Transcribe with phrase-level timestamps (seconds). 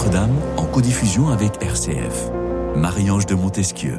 [0.00, 2.30] Notre-Dame en codiffusion avec RCF.
[2.74, 3.98] Marie-Ange de Montesquieu.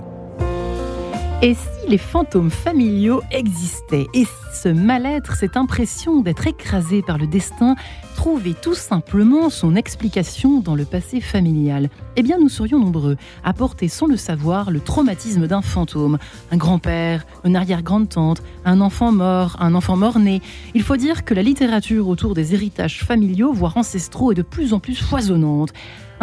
[1.43, 4.05] Et si les fantômes familiaux existaient?
[4.13, 7.75] Et si ce mal-être, cette impression d'être écrasé par le destin,
[8.15, 11.89] trouvait tout simplement son explication dans le passé familial?
[12.15, 16.19] Eh bien, nous serions nombreux à porter sans le savoir le traumatisme d'un fantôme.
[16.51, 20.43] Un grand-père, une arrière-grande-tante, un enfant mort, un enfant mort-né.
[20.75, 24.73] Il faut dire que la littérature autour des héritages familiaux, voire ancestraux, est de plus
[24.73, 25.73] en plus foisonnante.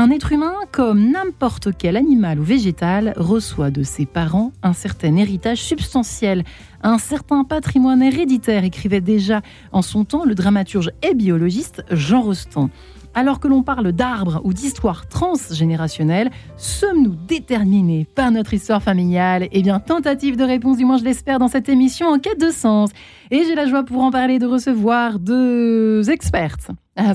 [0.00, 5.16] Un être humain, comme n'importe quel animal ou végétal, reçoit de ses parents un certain
[5.16, 6.44] héritage substantiel,
[6.84, 9.42] un certain patrimoine héréditaire, écrivait déjà
[9.72, 12.70] en son temps le dramaturge et biologiste Jean Rostand.
[13.12, 19.48] Alors que l'on parle d'arbres ou d'histoire transgénérationnelle, sommes-nous déterminés par notre histoire familiale?
[19.50, 22.52] Eh bien, tentative de réponse, du moins je l'espère, dans cette émission en quête de
[22.52, 22.90] sens.
[23.32, 26.70] Et j'ai la joie pour en parler de recevoir deux expertes.
[26.94, 27.14] Ah,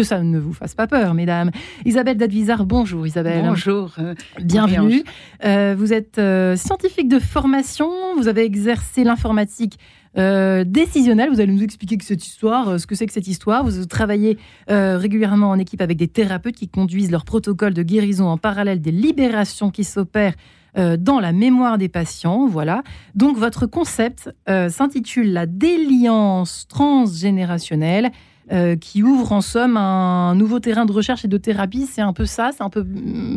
[0.00, 1.50] que ça ne vous fasse pas peur, mesdames.
[1.84, 3.44] Isabelle Dadvizard, bonjour Isabelle.
[3.44, 3.92] Bonjour.
[3.98, 5.04] Euh, Bienvenue.
[5.44, 9.78] Euh, vous êtes euh, scientifique de formation, vous avez exercé l'informatique
[10.16, 11.30] décisionnelle.
[11.30, 13.62] Vous allez nous expliquer que cette histoire, ce que c'est que cette histoire.
[13.62, 18.36] Vous travaillez régulièrement en équipe avec des thérapeutes qui conduisent leur protocole de guérison en
[18.36, 20.34] parallèle des libérations qui s'opèrent
[20.74, 22.48] dans la mémoire des patients.
[22.48, 22.82] Voilà.
[23.14, 28.10] Donc votre concept s'intitule la déliance transgénérationnelle
[28.52, 31.86] euh, qui ouvre en somme un nouveau terrain de recherche et de thérapie.
[31.86, 32.84] C'est un peu ça, c'est un peu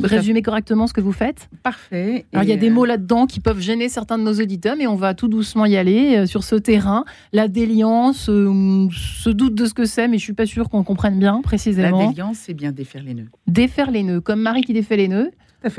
[0.03, 2.25] résumé correctement ce que vous faites Parfait.
[2.33, 4.87] Alors, il y a des mots là-dedans qui peuvent gêner certains de nos auditeurs, mais
[4.87, 7.05] on va tout doucement y aller euh, sur ce terrain.
[7.31, 10.69] La déliance, euh, on se doute de ce que c'est, mais je suis pas sûre
[10.69, 11.99] qu'on comprenne bien précisément.
[11.99, 13.29] La déliance, c'est bien défaire les nœuds.
[13.47, 15.31] Défaire les nœuds, comme Marie qui défait les nœuds.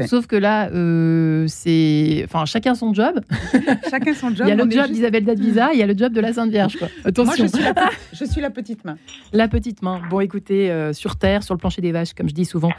[0.07, 2.23] Sauf que là, euh, c'est.
[2.25, 3.21] Enfin, chacun son job.
[3.91, 4.47] chacun son job.
[4.47, 6.51] il y a le job d'Isabelle Dadvisa, il y a le job de la Sainte
[6.51, 6.77] Vierge.
[6.77, 6.89] Quoi.
[7.05, 7.47] Attention.
[7.53, 7.73] Moi,
[8.13, 8.97] je suis, la, petite main.
[9.33, 10.01] La petite main.
[10.11, 12.71] Bon, écoutez, euh, sur Terre, sur le plancher des vaches, comme je dis souvent.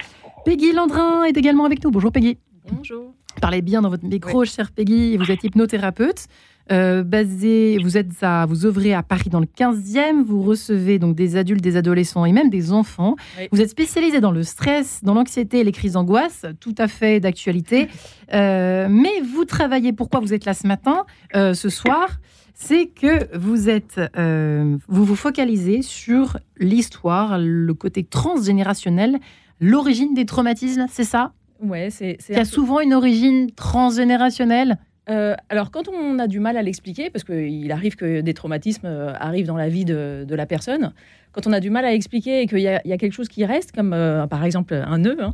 [0.46, 1.92] Peggy Landrin est également avec nous.
[1.92, 2.38] Bonjour, Peggy.
[2.72, 3.14] Bonjour.
[3.42, 5.18] Parlez bien dans votre micro, chère Peggy.
[5.18, 6.28] Vous êtes hypnothérapeute.
[6.72, 11.16] Euh, basé, vous êtes à, vous œuvrez à Paris dans le 15e, vous recevez donc
[11.16, 13.16] des adultes, des adolescents et même des enfants.
[13.52, 17.20] Vous êtes spécialisé dans le stress, dans l'anxiété et les crises d'angoisse, tout à fait
[17.20, 17.88] d'actualité.
[18.34, 21.06] Euh, mais vous travaillez, pourquoi vous êtes là ce matin,
[21.36, 22.20] euh, ce soir
[22.56, 29.20] c'est que vous êtes, vous vous focalisez sur l'histoire, le côté transgénérationnel,
[29.60, 31.34] l'origine des traumatismes, c'est ça?
[31.62, 32.18] Ouais, c'est.
[32.30, 34.80] Il y a souvent une origine transgénérationnelle?
[35.10, 38.88] Euh, alors, quand on a du mal à l'expliquer, parce qu'il arrive que des traumatismes
[38.88, 40.94] euh, arrivent dans la vie de, la personne,
[41.32, 43.74] quand on a du mal à expliquer et qu'il y, a quelque chose qui reste,
[43.74, 45.34] comme euh, par exemple un nœud, hein,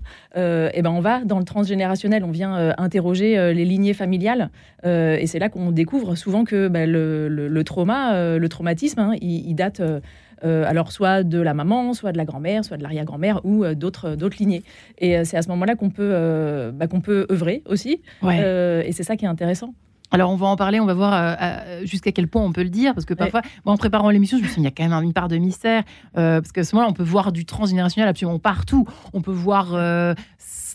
[0.73, 4.49] et ben on va dans le transgénérationnel, on vient interroger les lignées familiales,
[4.83, 9.81] et c'est là qu'on découvre souvent que ben, le, trauma, le traumatisme, hein, il, date
[10.43, 13.75] euh, alors soit de la maman, soit de la grand-mère, soit de l'arrière-grand-mère ou euh,
[13.75, 14.63] d'autres d'autres lignées.
[14.97, 18.01] Et euh, c'est à ce moment-là qu'on peut bah, qu'on peut œuvrer aussi.
[18.23, 19.73] et c'est ça qui est intéressant.
[20.13, 21.37] Alors on va en parler, on va voir
[21.83, 24.47] jusqu'à quel point on peut le dire, parce que parfois, en préparant l'émission, je me
[24.47, 26.91] suis dit, il y a quand même une part de mystère, parce qu'à ce moment-là,
[26.91, 28.85] on peut voir du transgénérationnel absolument partout.
[29.13, 29.67] On peut voir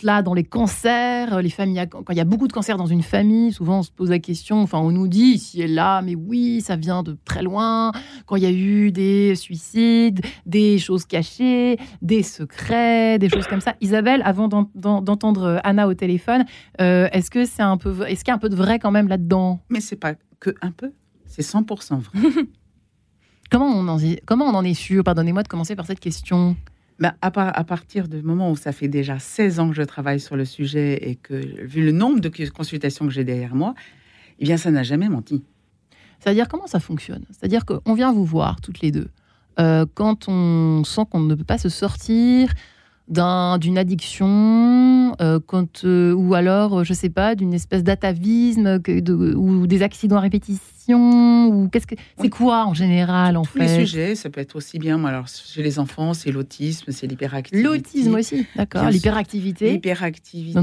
[0.00, 3.02] cela dans les cancers, les familles, quand il y a beaucoup de cancers dans une
[3.02, 6.14] famille, souvent on se pose la question, enfin on nous dit ici et là, mais
[6.14, 7.92] oui, ça vient de très loin,
[8.26, 13.60] quand il y a eu des suicides, des choses cachées, des secrets, des choses comme
[13.60, 13.74] ça.
[13.80, 16.44] Isabelle, avant d'entendre Anna au téléphone,
[16.80, 18.90] euh, est-ce que c'est un peu, est-ce qu'il y a un peu de vrai quand
[18.90, 19.60] même là-dedans?
[19.70, 20.92] Mais c'est pas que un peu,
[21.26, 22.30] c'est 100% vrai.
[23.50, 25.04] comment on en, comment on en est sûr?
[25.04, 26.56] Pardonnez-moi de commencer par cette question.
[26.98, 30.18] Ben, à, à, partir du moment où ça fait déjà 16 ans que je travaille
[30.18, 33.74] sur le sujet et que, vu le nombre de consultations que j'ai derrière moi,
[34.38, 35.44] eh bien, ça n'a jamais menti.
[36.20, 37.24] C'est-à-dire, comment ça fonctionne?
[37.30, 39.08] C'est-à-dire qu'on vient vous voir toutes les deux.
[39.58, 42.52] Euh, quand on sent qu'on ne peut pas se sortir
[43.08, 48.80] d'une addiction, euh, quand, euh, ou alors, je sais pas, d'une espèce d'atavisme
[49.36, 50.20] ou des accidents à
[50.94, 54.78] ou qu'est-ce que c'est quoi en général en Tous les sujets, ça peut être aussi
[54.78, 55.02] bien.
[55.04, 57.66] Alors chez les enfants, c'est l'autisme, c'est l'hyperactivité.
[57.66, 58.88] L'autisme aussi, d'accord.
[58.88, 59.70] L'hyperactivité.
[59.70, 60.60] L'hyperactivité.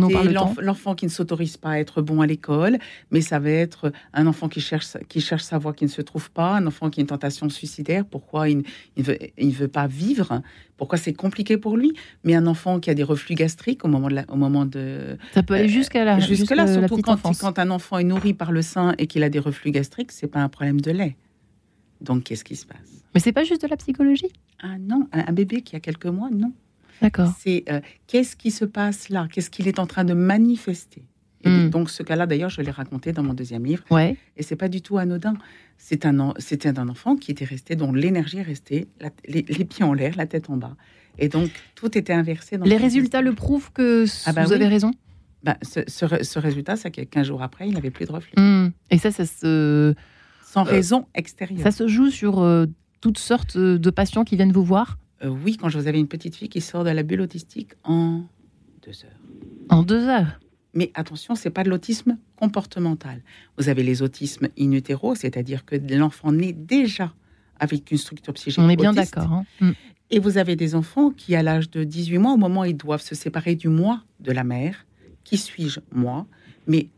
[0.61, 2.77] L'enfant qui ne s'autorise pas à être bon à l'école,
[3.11, 6.01] mais ça va être un enfant qui cherche qui cherche sa voie qui ne se
[6.01, 8.05] trouve pas, un enfant qui a une tentation suicidaire.
[8.05, 8.63] Pourquoi il
[8.97, 10.41] ne veut, il veut pas vivre
[10.77, 11.93] Pourquoi c'est compliqué pour lui
[12.23, 15.43] Mais un enfant qui a des reflux gastriques au moment de au moment de ça
[15.43, 18.61] peut aller jusqu'à la jusqu'à là, surtout quand, quand un enfant est nourri par le
[18.61, 21.17] sein et qu'il a des reflux gastriques c'est pas un problème de lait.
[22.01, 23.03] Donc, qu'est-ce qui se passe?
[23.13, 24.31] Mais c'est pas juste de la psychologie?
[24.61, 26.53] Ah non, un, bébé qui a quelques mois, non.
[27.01, 27.33] D'accord.
[27.39, 29.27] C'est euh, qu'est-ce qui se passe là?
[29.31, 31.03] Qu'est-ce qu'il est en train de manifester?
[31.43, 31.69] Et hmm.
[31.69, 33.83] donc, ce cas-là, d'ailleurs, je l'ai raconté dans mon deuxième livre.
[33.91, 34.15] Ouais.
[34.37, 35.33] Et c'est pas du tout anodin.
[35.77, 38.87] C'est un, c'était un enfant qui était resté, dont l'énergie est restée,
[39.27, 40.77] les, pieds en l'air, la tête en bas.
[41.19, 42.57] Et donc, tout était inversé.
[42.57, 44.91] Dans les résultats le prouvent que ah bah vous avez raison?
[45.43, 48.33] Bah, ce, ce, résultat, c'est que 15 jours après, il n'avait plus de reflux.
[48.37, 48.69] Hmm.
[48.89, 49.93] Et ça, ça se...
[50.45, 51.63] Sans euh, raison extérieure.
[51.63, 52.65] Ça se joue sur euh,
[53.01, 54.97] toutes sortes de patients qui viennent vous voir?
[55.23, 57.71] Euh, Oui, quand je vous avais une petite fille qui sort de la bulle autistique
[57.83, 58.21] en
[58.85, 59.19] deux heures.
[59.69, 60.39] En deux heures?
[60.73, 63.21] Mais attention, c'est pas de l'autisme comportemental.
[63.57, 67.13] Vous avez les autismes in utero, c'est-à-dire que l'enfant naît déjà
[67.59, 68.59] avec une structure psychique.
[68.59, 69.31] On est bien d'accord.
[69.31, 69.45] Hein.
[69.59, 69.71] Mm.
[70.09, 72.77] Et vous avez des enfants qui, à l'âge de 18 mois, au moment où ils
[72.77, 74.85] doivent se séparer du moi de la mère,
[75.23, 76.25] qui suis-je moi?
[76.67, 76.89] Mais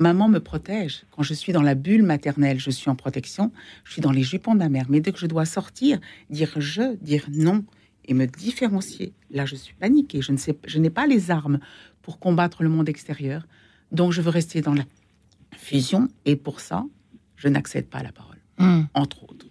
[0.00, 1.04] maman me protège.
[1.10, 3.52] Quand je suis dans la bulle maternelle, je suis en protection.
[3.84, 4.86] Je suis dans les jupons de ma mère.
[4.88, 6.00] Mais dès que je dois sortir,
[6.30, 7.64] dire je, dire non
[8.06, 10.22] et me différencier, là, je suis paniquée.
[10.22, 11.60] Je ne sais, je n'ai pas les armes
[12.02, 13.46] pour combattre le monde extérieur.
[13.92, 14.84] Donc, je veux rester dans la
[15.54, 16.08] fusion.
[16.24, 16.84] Et pour ça,
[17.36, 18.82] je n'accède pas à la parole, hmm.
[18.94, 19.46] entre autres.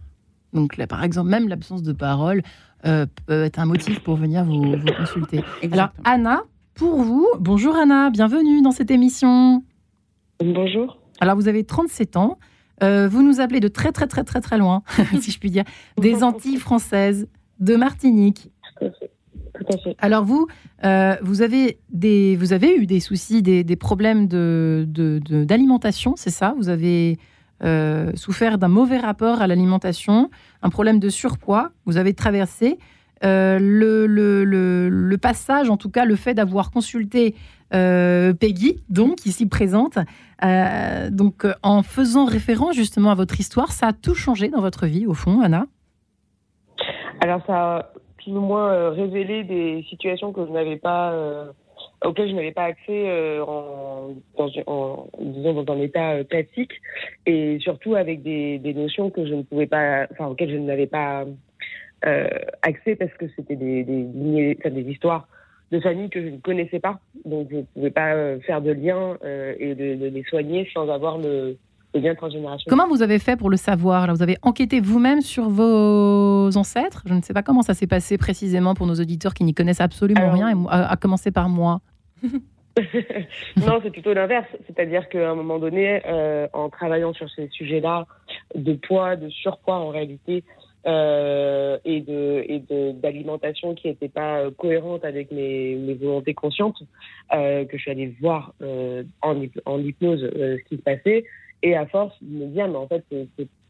[0.53, 2.41] Donc, là, par exemple, même l'absence de parole
[2.85, 5.43] euh, peut être un motif pour venir vous, consulter.
[5.71, 6.41] Alors, Anna,
[6.79, 9.65] pour vous, bonjour Anna, bienvenue dans cette émission.
[10.39, 10.97] Bonjour.
[11.19, 12.39] Alors, vous avez 37 ans.
[12.81, 14.81] Euh, vous nous appelez de très, très, très, très, très loin,
[15.19, 15.65] si je puis dire,
[15.97, 17.27] des Antilles françaises,
[17.59, 18.49] de Martinique.
[19.97, 20.47] Alors vous,
[20.85, 26.55] euh, vous, avez des, vous avez eu des soucis, des, problèmes d'alimentation, de, c'est ça?
[26.57, 27.17] Vous avez
[27.61, 30.29] euh, souffert d'un mauvais rapport à l'alimentation,
[30.61, 32.79] un problème de surpoids, vous avez traversé.
[33.23, 37.35] Euh, le, passage, en tout cas le fait d'avoir consulté
[37.71, 39.99] Peggy, donc ici présente,
[41.11, 45.05] donc en faisant référence justement à votre histoire, ça a tout changé dans votre vie
[45.05, 45.65] au fond, Anna?
[47.21, 51.51] Alors ça plus ou moins euh, révéler des situations que je n'avais pas, euh,
[52.05, 56.73] auxquelles je n'avais pas accès euh, en, dans, disons dans un état classique,
[57.25, 60.87] et surtout avec des, des, notions que je ne pouvais pas, enfin auxquelles je n'avais
[60.87, 61.25] pas
[62.61, 65.27] accès parce que c'était des, des, des histoires
[65.71, 69.17] de famille que je ne connaissais pas, donc je ne pouvais pas faire de lien
[69.59, 71.57] et de, de, les soigner sans avoir le,
[72.67, 74.13] Comment vous avez fait pour le savoir?
[74.13, 77.03] Vous avez enquêté vous-même sur vos ancêtres?
[77.07, 79.81] Je ne sais pas comment ça s'est passé précisément pour nos auditeurs qui n'y connaissent
[79.81, 81.81] absolument rien, à, commencer par moi.
[83.57, 84.47] non, c'est plutôt l'inverse.
[84.67, 88.05] C'est-à-dire qu'à un moment donné, euh, en travaillant sur ces sujets-là,
[88.55, 90.43] de poids, de surpoids en réalité,
[90.85, 92.59] euh, et de et
[92.93, 96.81] d'alimentation qui n'était pas cohérente avec mes, mes volontés conscientes,
[97.33, 98.53] euh, que je suis allée voir
[99.21, 101.25] en, en hypnose ce qui se passait,
[101.61, 103.03] et à force de me dire, mais en fait,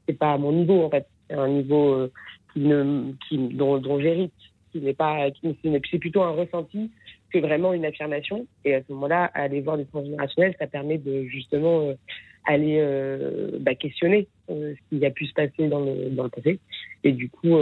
[0.08, 1.08] c'est pas à mon niveau, en fait.
[1.30, 2.12] C'est un niveau euh,
[2.54, 4.34] qui ne, qui, dont, dont j'hérite,
[4.72, 5.28] qui n'est pas,
[5.92, 6.90] c'est plutôt un ressenti
[7.32, 8.48] que vraiment une affirmation.
[8.66, 11.94] Et à ce moment-là, aller voir des transgénérationnels, ça permet de justement euh,
[12.46, 16.60] aller euh, bah, questionner ce qui a pu se passer dans le, dans le passé,
[17.04, 17.58] et du coup,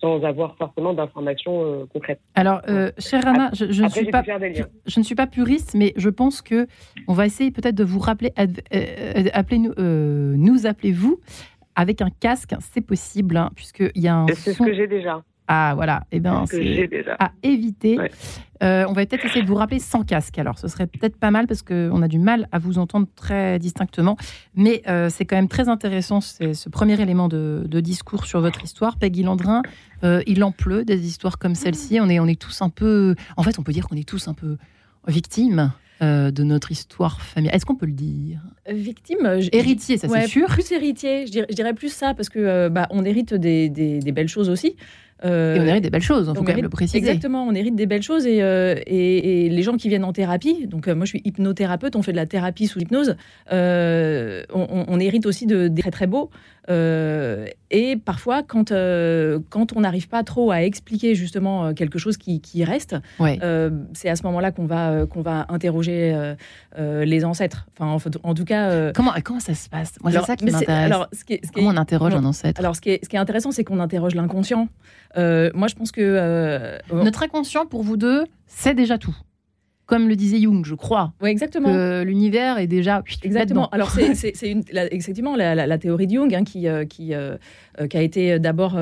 [0.00, 2.20] sans avoir forcément d'informations concrètes.
[2.34, 2.60] Alors,
[2.98, 6.42] chère Anna, je, je, ne suis pas, je, ne suis pas puriste, mais je pense
[6.42, 6.66] que
[7.08, 8.32] on va essayer peut-être de vous rappeler,
[9.32, 11.20] appelez nous, nous appelez-vous
[11.76, 14.26] avec un casque, c'est possible, hein, puisqu'il y a un.
[14.28, 15.22] C'est ce que j'ai déjà.
[15.46, 16.88] Ah voilà, et eh bien c'est
[17.18, 17.98] à éviter.
[18.62, 20.38] Euh, on va peut-être essayer de vous rappeler sans casque.
[20.38, 23.58] Alors, ce serait peut-être pas mal parce qu'on a du mal à vous entendre très
[23.58, 24.16] distinctement,
[24.54, 28.96] mais euh, c'est quand même très intéressant ce premier élément de, discours sur votre histoire,
[28.96, 29.62] Peggy Landrin.
[30.02, 31.98] Euh, il en pleut des histoires comme celle-ci.
[32.00, 34.28] On est, on est tous un peu, en fait, on peut dire qu'on est tous
[34.28, 34.56] un peu
[35.06, 35.72] victimes.
[36.00, 37.56] de notre histoire familiale.
[37.56, 38.40] Est-ce qu'on peut le dire?
[38.68, 39.38] Victime.
[39.52, 40.48] Héritier, ça c'est sûr.
[40.48, 44.50] Plus héritier, je dirais, plus ça, parce que bah, on hérite des, des, belles choses
[44.50, 44.76] aussi.
[45.24, 46.98] Euh, et on hérite des belles choses, il faut quand même le préciser.
[46.98, 50.66] Exactement, on hérite des belles choses et, euh, et, les gens qui viennent en thérapie,
[50.66, 53.16] donc euh, moi je suis hypnothérapeute, on fait de la thérapie sous hypnose,
[53.50, 56.30] on, hérite aussi de, des très très beaux.
[56.68, 62.64] Et parfois, quand, quand on n'arrive pas trop à expliquer justement quelque chose qui, qui
[62.64, 66.34] reste, c'est à ce moment-là qu'on va, qu'on va interroger
[66.78, 67.66] les ancêtres.
[67.78, 68.92] Enfin, en, tout cas.
[68.92, 69.94] comment, comment ça se passe?
[70.02, 70.92] Moi, c'est ça qui m'intéresse.
[71.52, 72.60] Comment on interroge un ancêtre?
[72.60, 74.68] Alors, ce qui est, ce qui est intéressant, c'est qu'on interroge l'inconscient.
[75.16, 76.00] Euh, moi, je pense que...
[76.00, 79.14] Euh, Notre inconscient, pour vous deux, c'est déjà tout
[79.86, 81.12] comme le disait Jung, je crois.
[81.20, 82.02] Oui, exactement.
[82.02, 83.02] l'univers est déjà.
[83.22, 83.68] Exactement.
[83.70, 84.34] Alors, c'est
[84.92, 87.12] effectivement la, théorie de Jung hein, qui, euh, qui,
[87.90, 88.78] qui, a été d'abord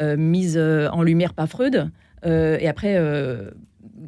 [0.00, 1.90] mise en lumière par Freud
[2.24, 3.00] et après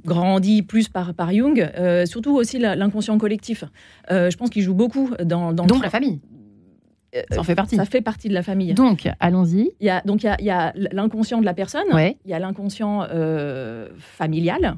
[0.05, 1.71] grandie plus par, par Jung,
[2.05, 3.65] surtout aussi l'inconscient collectif.
[4.11, 5.53] je pense qu'il joue beaucoup dans.
[5.53, 6.21] dans Donc la famille.
[7.31, 7.77] Ça en fait partie.
[7.77, 8.75] Ça fait partie de la famille.
[8.75, 9.71] Donc, allons-y.
[9.81, 13.07] Il y a, donc, il y a, l'inconscient de la personne, il y a l'inconscient
[13.11, 14.77] euh, familial,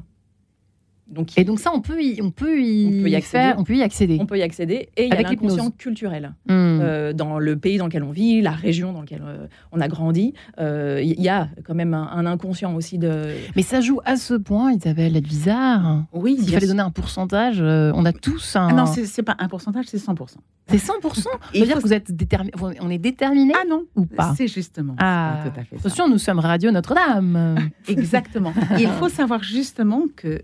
[1.09, 3.53] Donc, et donc ça, on peut y, on peut y, y accéder.
[3.57, 4.17] on peut y accéder.
[4.21, 4.89] On peut y accéder.
[4.95, 6.33] Et il y a l'inconscient culturel.
[6.47, 6.79] Hmm.
[6.81, 9.87] Euh, dans le pays dans lequel on vit, la région dans laquelle euh, on a
[9.87, 13.33] grandi, euh, il y a quand même un, inconscient aussi de...
[13.55, 16.03] Mais ça joue à ce point, Isabelle, être bizarre.
[16.13, 16.37] Oui.
[16.39, 18.67] S'il fallait donner un pourcentage, on a tous un...
[18.69, 20.35] Ah non, c'est pas un pourcentage, c'est 100%.
[20.67, 22.53] C'est 100% Ça veut dire que vous êtes déterminé.
[22.79, 23.85] On est déterminé Ah non.
[23.95, 24.95] Ou pas C'est justement.
[24.99, 25.77] Ah, tout à fait.
[25.77, 27.71] Attention, nous sommes Radio Notre-Dame.
[27.87, 28.53] Exactement.
[28.77, 30.43] il faut savoir justement que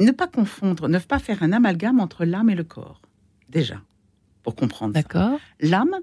[0.00, 3.02] ne pas confondre, ne pas faire un amalgame entre l'âme et le corps,
[3.48, 3.80] déjà,
[4.42, 4.94] pour comprendre.
[4.94, 5.38] D'accord.
[5.60, 5.94] L'âme,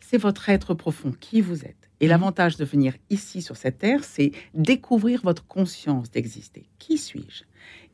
[0.00, 1.90] c'est votre être profond, qui vous êtes.
[2.00, 2.10] Et mhm.
[2.10, 6.68] l'avantage de venir ici sur cette terre, c'est découvrir votre conscience d'exister.
[6.78, 7.44] Qui suis-je?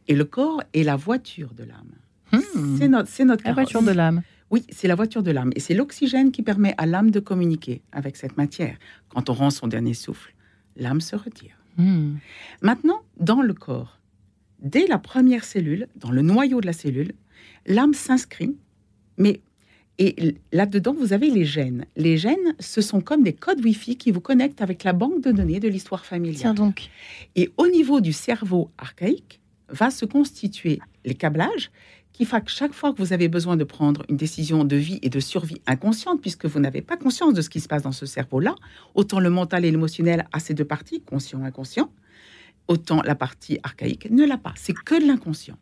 [0.09, 1.95] Et le corps est la voiture de l'âme.
[2.33, 2.77] Hmm.
[2.79, 4.23] C'est notre, c'est notre la voiture de l'âme.
[4.51, 5.51] Oui, c'est la voiture de l'âme.
[5.57, 8.77] Et c'est l'oxygène qui permet à l'âme de communiquer avec cette matière.
[9.09, 10.35] Quand on rend son dernier souffle,
[10.77, 11.57] l'âme se retire.
[11.77, 12.17] Hmm.
[12.61, 13.99] Maintenant, dans le corps,
[14.61, 17.13] dès la première cellule, dans le noyau de la cellule,
[17.67, 18.57] l'âme s'inscrit,
[19.17, 19.41] mais
[19.99, 21.87] et là-dedans, vous avez les gènes.
[21.97, 25.31] Les gènes, ce sont comme des codes Wi-Fi qui vous connectent avec la banque de
[25.31, 26.41] données de l'histoire familiale.
[26.41, 26.89] Tiens donc.
[27.37, 31.71] Et au niveau du cerveau archaïque, va se constituer les câblages
[32.13, 35.01] qui font que chaque fois que vous avez besoin de prendre une décision de vie
[35.03, 37.93] et de survie inconsciente, puisque vous n'avez pas conscience de ce qui se passe dans
[37.93, 38.55] ce cerveau-là,
[38.95, 41.91] autant le mental et l'émotionnel a ces deux parties, conscient et inconscient,
[42.69, 44.53] autant la partie archaïque ne l'a pas.
[44.57, 45.57] C'est que de l'inconscient.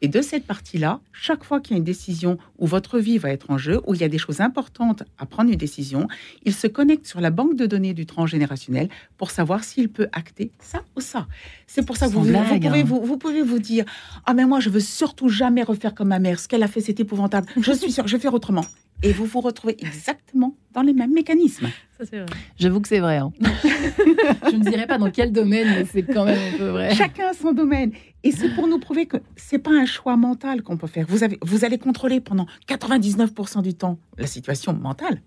[0.00, 3.30] Et de cette partie-là, chaque fois qu'il y a une décision où votre vie va
[3.30, 6.08] être en jeu, où il y a des choses importantes à prendre une décision,
[6.44, 10.50] il se connecte sur la banque de données du transgénérationnel pour savoir s'il peut acter
[10.58, 11.26] ça ou ça.
[11.66, 12.84] C'est pour ça que vous, pouvez, hein.
[12.84, 13.86] vous, vous, pouvez vous dire
[14.26, 16.38] Ah, mais moi, je veux surtout jamais refaire comme ma mère.
[16.38, 17.46] Ce qu'elle a fait, c'est épouvantable.
[17.56, 18.66] Je suis sûre, je vais faire autrement
[19.02, 21.68] et vous vous retrouvez exactement dans les mêmes mécanismes.
[21.98, 22.36] Ça, c'est vrai.
[22.58, 23.18] J'avoue que c'est vrai.
[23.18, 23.32] Hein.
[23.42, 26.94] je ne dirais pas dans quel domaine, mais c'est quand même un peu vrai.
[26.94, 27.92] Chacun a son domaine.
[28.22, 31.06] Et c'est pour nous prouver que c'est pas un choix mental qu'on peut faire.
[31.08, 35.20] Vous, avez, vous allez contrôler pendant 99% du temps la situation mentale.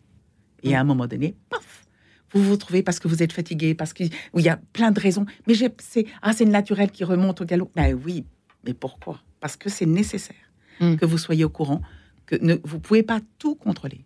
[0.63, 1.85] Et à un moment donné, paf,
[2.33, 5.25] vous vous trouvez parce que vous êtes fatigué, parce qu'il y a plein de raisons.
[5.47, 7.71] Mais c'est ah, le naturel qui remonte au galop.
[7.75, 8.25] Ben oui,
[8.65, 9.21] mais pourquoi?
[9.39, 10.35] Parce que c'est nécessaire
[10.79, 10.95] hmm.
[10.95, 11.81] que vous soyez au courant
[12.27, 14.05] que ne, vous pouvez pas tout contrôler.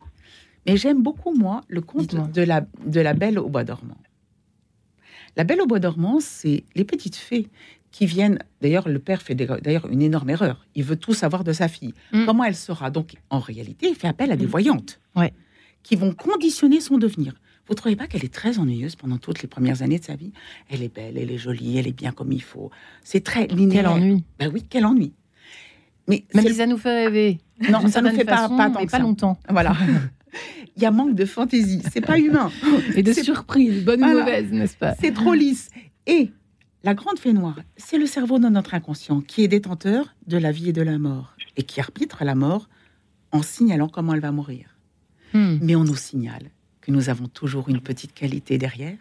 [0.66, 3.98] Mais j'aime beaucoup, moi, le conte de la, de la Belle au Bois dormant.
[5.36, 7.48] La Belle au Bois dormant, c'est les petites fées
[7.92, 8.40] qui viennent.
[8.62, 10.66] D'ailleurs, le père fait d'ailleurs une énorme erreur.
[10.76, 11.94] Il veut tout savoir de sa fille.
[12.14, 12.26] Mm.
[12.26, 12.90] Comment elle sera?
[12.90, 14.50] Donc, en réalité, il fait appel à des mm.
[14.50, 15.34] voyantes ouais.
[15.84, 17.34] qui vont conditionner son devenir.
[17.68, 20.16] Vous ne trouvez pas qu'elle est très ennuyeuse pendant toutes les premières années de sa
[20.16, 20.34] vie?
[20.70, 22.70] Elle est belle, elle est jolie, elle est bien comme il faut.
[23.04, 23.84] C'est très linéaire.
[23.84, 25.14] Quel ennui Ben oui, quel ennui.
[26.34, 27.40] Mais ça nous fait rêver.
[27.70, 29.38] Non, ça ne fait pas, pas, tant pas longtemps.
[29.50, 29.76] Voilà.
[30.78, 31.82] Il y a manque de fantaisie.
[31.92, 32.50] C'est pas humain.
[32.96, 34.96] Et de surprise, bonne ou mauvaise, n'est-ce pas?
[35.00, 35.70] C'est trop lisse.
[36.08, 36.32] Et
[36.84, 40.52] la grande fée noire, c'est le cerveau de notre inconscient qui est détenteur de la
[40.52, 42.70] vie et de la mort et qui arbitre la mort
[43.32, 44.78] en signalant comment elle va mourir.
[45.34, 45.58] Hmm.
[45.62, 46.52] Mais on nous signale
[46.82, 48.98] que nous avons toujours une petite qualité derrière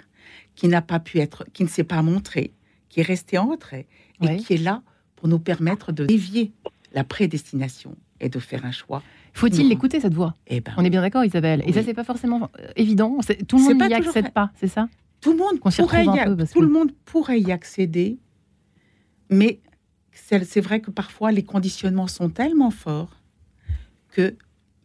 [0.54, 2.52] qui n'a pas pu être, qui ne s'est pas montrée,
[2.88, 3.86] qui est restée en retrait
[4.20, 4.82] et qui est là
[5.16, 6.52] pour nous permettre de dévier
[6.92, 9.02] la prédestination et de faire un choix.
[9.32, 11.62] Faut-il l'écouter cette voix eh ben, On est bien d'accord, Isabelle.
[11.66, 13.18] Et ça, c'est pas forcément évident.
[13.48, 14.88] Tout le monde n'y accède pas, c'est ça
[15.20, 18.18] Tout le monde pourrait y tout le monde pourrait y accéder,
[19.28, 19.60] mais
[20.12, 23.16] c'est vrai que parfois les conditionnements sont tellement forts
[24.10, 24.36] que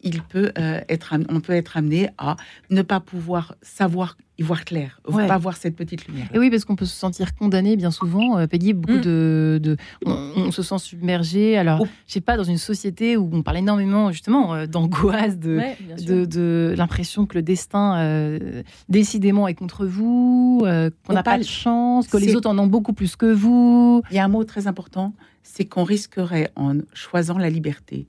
[0.01, 2.35] il peut euh, être, on peut être amené à
[2.69, 6.27] ne pas pouvoir savoir y voir clair, ne pas voir cette petite lumière.
[6.33, 8.37] Et oui, parce qu'on peut se sentir condamné bien souvent.
[8.37, 9.01] Euh, Peggy, beaucoup mm.
[9.01, 11.57] de, on, se sent submergé.
[11.57, 11.87] Alors, oh.
[12.05, 15.61] je sais pas, dans une société où on parle énormément justement euh, d'angoisse, de,
[16.25, 18.35] de, l'impression que le destin
[18.89, 20.65] décidément est contre vous,
[21.05, 24.01] qu'on n'a pas de chance, que les autres en ont beaucoup plus que vous.
[24.11, 25.13] Il y a un mot très important,
[25.43, 28.07] c'est qu'on risquerait en choisissant la liberté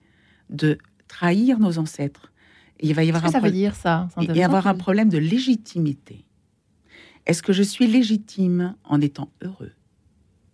[0.51, 0.79] de
[1.09, 2.33] trahir nos ancêtres.
[2.81, 4.09] Il va y avoir un ça veut dire ça?
[4.21, 6.25] Il avoir un problème de légitimité.
[7.27, 9.73] Est-ce que je suis légitime en étant heureux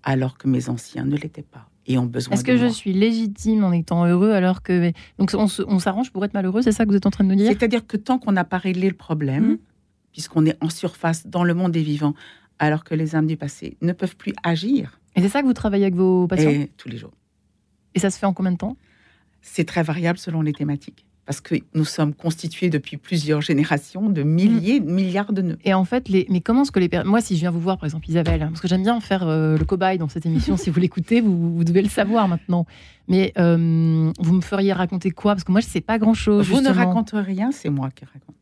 [0.02, 3.64] alors que mes anciens ne l'étaient pas et ont besoin Est-ce que je suis légitime
[3.64, 6.96] en étant heureux alors que donc on, s'arrange pour être malheureux C'est ça que vous
[6.96, 7.48] êtes en train de nous dire?
[7.48, 9.58] C'est-à-dire que tant qu'on n'a pas réglé le problème, mmh.
[10.12, 12.14] puisqu'on est en surface dans le monde des vivants,
[12.58, 15.00] alors que les âmes du passé ne peuvent plus agir.
[15.14, 16.50] Et c'est ça que vous travaillez avec vos patients?
[16.50, 17.12] Et Tous les jours.
[17.94, 18.76] Et ça se fait en combien de temps?
[19.42, 21.04] C'est très variable selon les thématiques.
[21.24, 25.58] Parce que nous sommes constitués depuis plusieurs générations de milliers, de milliards de nœuds.
[25.64, 26.26] Et en fait, les...
[26.28, 28.60] mais comment est-ce que les Moi, si je viens vous voir, par exemple, Isabelle, parce
[28.60, 31.82] que j'aime bien faire euh, le cobaye dans cette émission, si vous l'écoutez, vous, devez
[31.82, 32.66] le savoir maintenant.
[33.06, 35.34] Mais euh, vous me feriez raconter quoi?
[35.34, 36.48] Parce que moi, je ne sais pas grand-chose.
[36.48, 38.34] Vous ne racontez rien, c'est moi qui raconte.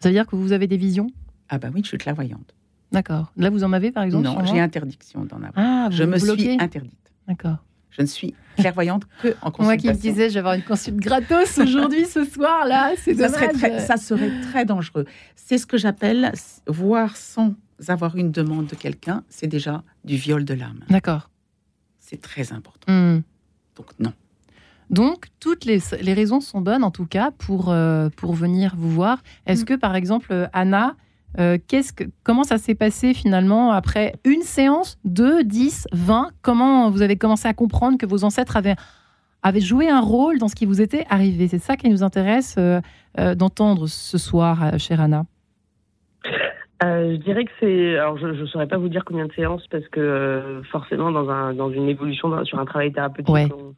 [0.00, 1.06] Ça veut dire que vous avez des visions?
[1.48, 2.54] Ah bah oui, je suis clairvoyante.
[2.92, 3.32] D'accord.
[3.38, 5.52] Là, vous en avez, par exemple Non, j'ai interdiction d'en avoir.
[5.56, 7.12] Ah, je me suis interdite.
[7.26, 7.64] D'accord
[7.96, 9.64] Je ne suis clairvoyante que en consultation.
[9.64, 13.14] Moi qui me disais, je vais avoir une consulte gratos aujourd'hui, ce soir, là, c'est
[13.14, 15.04] ça serait, ça serait très dangereux.
[15.36, 16.32] C'est ce que j'appelle
[16.66, 17.54] voir sans
[17.88, 20.80] avoir une demande de quelqu'un, c'est déjà du viol de l'âme.
[20.88, 21.30] D'accord.
[21.98, 22.92] C'est très important.
[22.92, 23.22] Hmm.
[23.76, 24.12] Donc non.
[24.90, 28.90] Donc, toutes les, les, raisons sont bonnes, en tout cas, pour, euh, pour venir vous
[28.90, 29.22] voir.
[29.46, 29.64] Est-ce hmm.
[29.64, 30.94] que, par exemple, Anna,
[31.38, 36.30] euh, que, comment ça s'est passé finalement après une séance, deux, dix, vingt?
[36.42, 38.76] Comment vous avez commencé à comprendre que vos ancêtres avaient,
[39.42, 41.48] avaient joué un rôle dans ce qui vous était arrivé?
[41.48, 42.80] C'est ça qui nous intéresse euh,
[43.18, 45.24] euh, d'entendre ce soir, chère Anna.
[46.82, 47.98] je dirais que c'est.
[47.98, 51.54] Alors, je ne saurais pas vous dire combien de séances parce que forcément, dans, un,
[51.54, 53.74] dans une évolution, sur un travail thérapeutique, on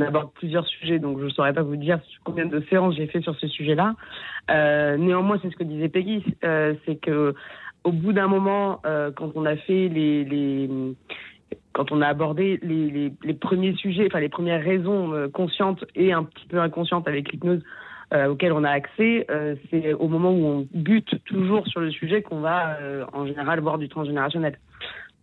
[0.00, 3.20] aborde plusieurs sujets, donc je ne saurais pas vous dire combien de séances j'ai fait
[3.20, 3.94] sur ce sujet-là.
[4.50, 7.34] Euh, néanmoins, c'est ce que disait Peggy, euh, c'est que
[7.86, 10.68] au bout d'un moment, euh, quand on a fait les, les
[11.72, 16.12] quand on a abordé les, les, premiers sujets, enfin les premières raisons euh, conscientes et
[16.12, 17.62] un petit peu inconscientes avec l'hypnose
[18.12, 19.26] euh, auxquelles on a accès,
[19.70, 22.78] c'est au moment où on bute toujours sur le sujet qu'on va
[23.12, 24.58] en général voir du transgénérationnel.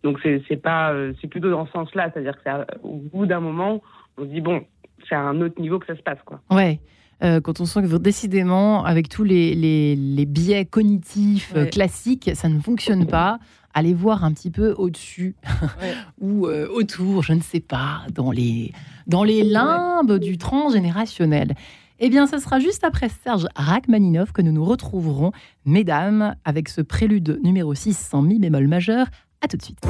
[0.02, 2.50] Donc c'est pas c'est plutôt dans ce sens-là, c'est-à-dire que
[2.82, 3.82] au bout d'un moment,
[4.18, 4.64] on se dit bon,
[5.08, 6.40] c'est à un autre niveau que ça se passe quoi.
[6.50, 6.80] Ouais.
[7.22, 12.48] Euh, quand on sent que décidément, avec tous les, les, biais cognitifs euh, classiques, ça
[12.48, 13.38] ne fonctionne pas,
[13.72, 15.36] allez voir un petit peu au-dessus
[16.20, 18.72] ou euh, autour, je ne sais pas, dans les,
[19.06, 21.54] dans les limbes du transgénérationnel.
[22.00, 25.30] Eh bien, ce sera juste après Serge Rachmaninov que nous nous retrouverons,
[25.64, 29.06] mesdames, avec ce prélude numéro 6 sans mi bémol majeur.
[29.40, 29.80] À tout de suite.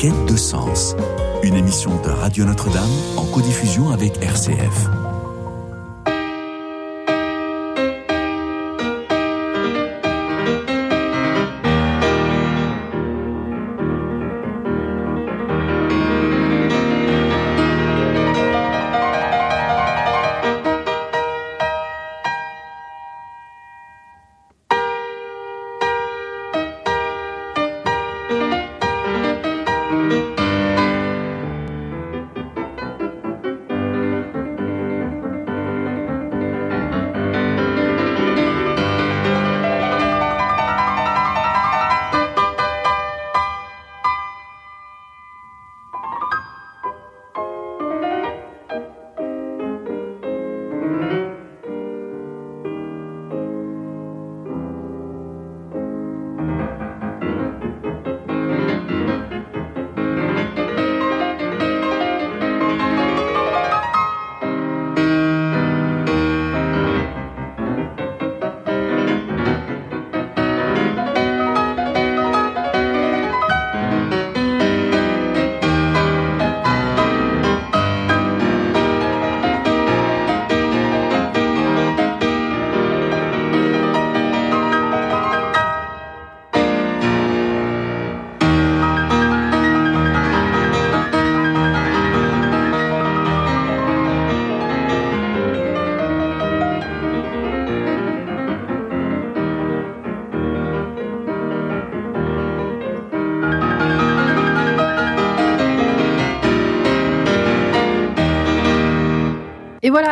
[0.00, 0.96] Quête de sens,
[1.42, 2.88] une émission de Radio Notre-Dame
[3.18, 4.99] en codiffusion avec RCF.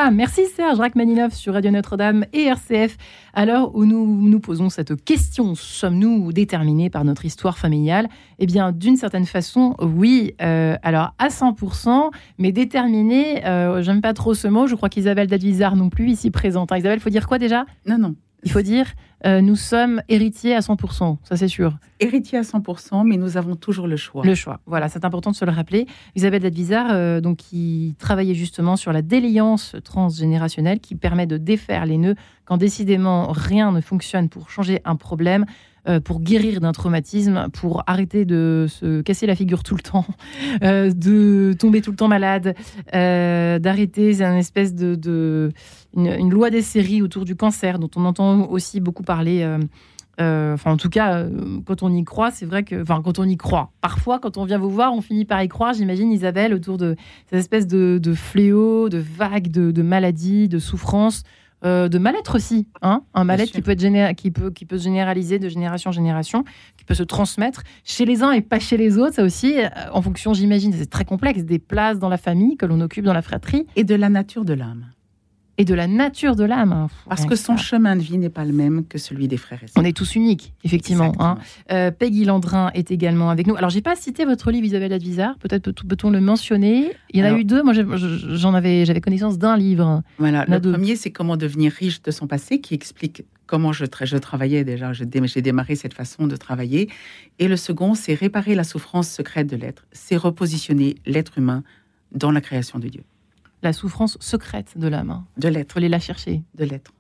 [0.09, 2.97] Voilà, merci Serge Rachmaninov sur Radio Notre-Dame et RCF.
[3.35, 8.09] À l'heure où nous nous posons cette question, sommes-nous déterminés par notre histoire familiale?
[8.39, 10.35] Eh bien, d'une certaine façon, oui.
[10.41, 15.27] Euh, alors, à 100%, mais déterminés, euh, j'aime pas trop ce mot, je crois qu'Isabelle
[15.27, 16.71] Dadvizard non plus ici présente.
[16.75, 17.67] Isabelle, il faut dire quoi déjà?
[17.87, 18.15] Non, non.
[18.45, 18.87] Il faut dire,
[19.27, 21.77] euh, nous sommes héritiers à 100%, ça c'est sûr.
[21.99, 24.25] Héritiers à 100%, mais nous avons toujours le choix.
[24.25, 25.87] Le choix, voilà, c'est important de se le rappeler.
[26.15, 31.85] Isabelle Dadvizard, euh, donc, qui travaillait justement sur la déliance transgénérationnelle qui permet de défaire
[31.85, 35.45] les nœuds quand décidément rien ne fonctionne pour changer un problème.
[35.89, 40.05] Euh, pour guérir d'un traumatisme, pour arrêter de se casser la figure tout le temps,
[40.63, 42.55] euh, de tomber tout le temps malade,
[42.95, 45.51] euh, d'arrêter une espèce de,
[45.97, 49.47] une, loi des séries autour du cancer dont on entend aussi beaucoup parler.
[50.19, 51.25] enfin, en tout cas,
[51.65, 53.71] quand on y croit, c'est vrai que, enfin, quand on y croit.
[53.81, 55.73] Parfois, quand on vient vous voir, on finit par y croire.
[55.73, 56.97] J'imagine Isabelle autour de
[57.31, 61.23] cette espèce de, fléau, de vagues, de, de maladies, de souffrances
[61.65, 62.69] euh, de mal-être aussi.
[62.83, 65.93] Hein un mal-être qui peut, être qui, peut, qui peut se généraliser de génération en
[65.93, 66.45] génération,
[66.77, 69.15] qui peut se transmettre chez les uns et pas chez les autres.
[69.15, 72.67] Ça aussi, euh, en fonction, j'imagine, c'est très complexe, des places dans la famille que
[72.67, 73.67] l'on occupe dans la fratrie.
[73.77, 74.87] Et de la nature de l'âme.
[75.59, 76.73] Et de la nature de l'âme.
[76.73, 76.87] Hein.
[77.09, 79.67] Parce que son chemin de vie n'est pas le même que celui des frères et
[79.67, 79.83] sœurs.
[79.83, 81.13] On est tous uniques, effectivement.
[81.19, 81.39] Hein.
[81.73, 83.57] Euh, Peggy Landrin est également avec nous.
[83.57, 85.37] Alors, j'ai pas cité votre livre Isabelle Advisard.
[85.39, 86.93] Peut-être peut-on le mentionner?
[87.11, 87.63] Il y en a eu deux.
[87.65, 90.03] Moi, j'en avais, j'avais connaissance d'un livre.
[90.19, 90.45] Voilà.
[90.49, 94.63] Le premier, c'est Comment devenir riche de son passé, qui explique comment je, je travaillais
[94.63, 94.93] déjà.
[94.93, 95.07] J'ai
[95.43, 96.89] démarré cette façon de travailler.
[97.41, 99.87] Et le second, c'est Réparer la souffrance secrète de l'être.
[99.91, 101.65] C'est repositionner l'être humain
[102.13, 103.03] dans la création de Dieu
[103.63, 105.11] la souffrance secrète de l'âme.
[105.11, 105.25] Hein.
[105.37, 105.71] De l'être.
[105.71, 106.43] Il faut aller la chercher.
[106.55, 106.93] De l'être.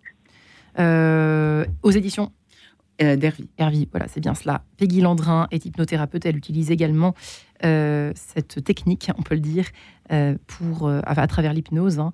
[0.78, 2.32] Euh, aux éditions
[3.00, 3.48] euh, Dervy.
[3.90, 4.62] voilà, c'est bien cela.
[4.76, 6.26] Peggy Landrin est hypnothérapeute.
[6.26, 7.14] Elle utilise également
[7.64, 9.66] euh, cette technique, on peut le dire,
[10.46, 12.12] pour, à travers l'hypnose, hein,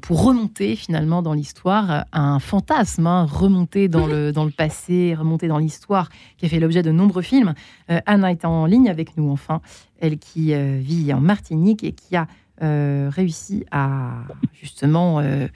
[0.00, 5.48] pour remonter finalement dans l'histoire un fantasme, hein, remonter dans le, dans le passé, remonter
[5.48, 7.54] dans l'histoire, qui a fait l'objet de nombreux films.
[7.88, 9.60] Anna est en ligne avec nous, enfin,
[9.98, 12.26] elle qui vit en Martinique et qui a euh,
[12.60, 14.10] réussi à
[14.52, 15.48] justement euh,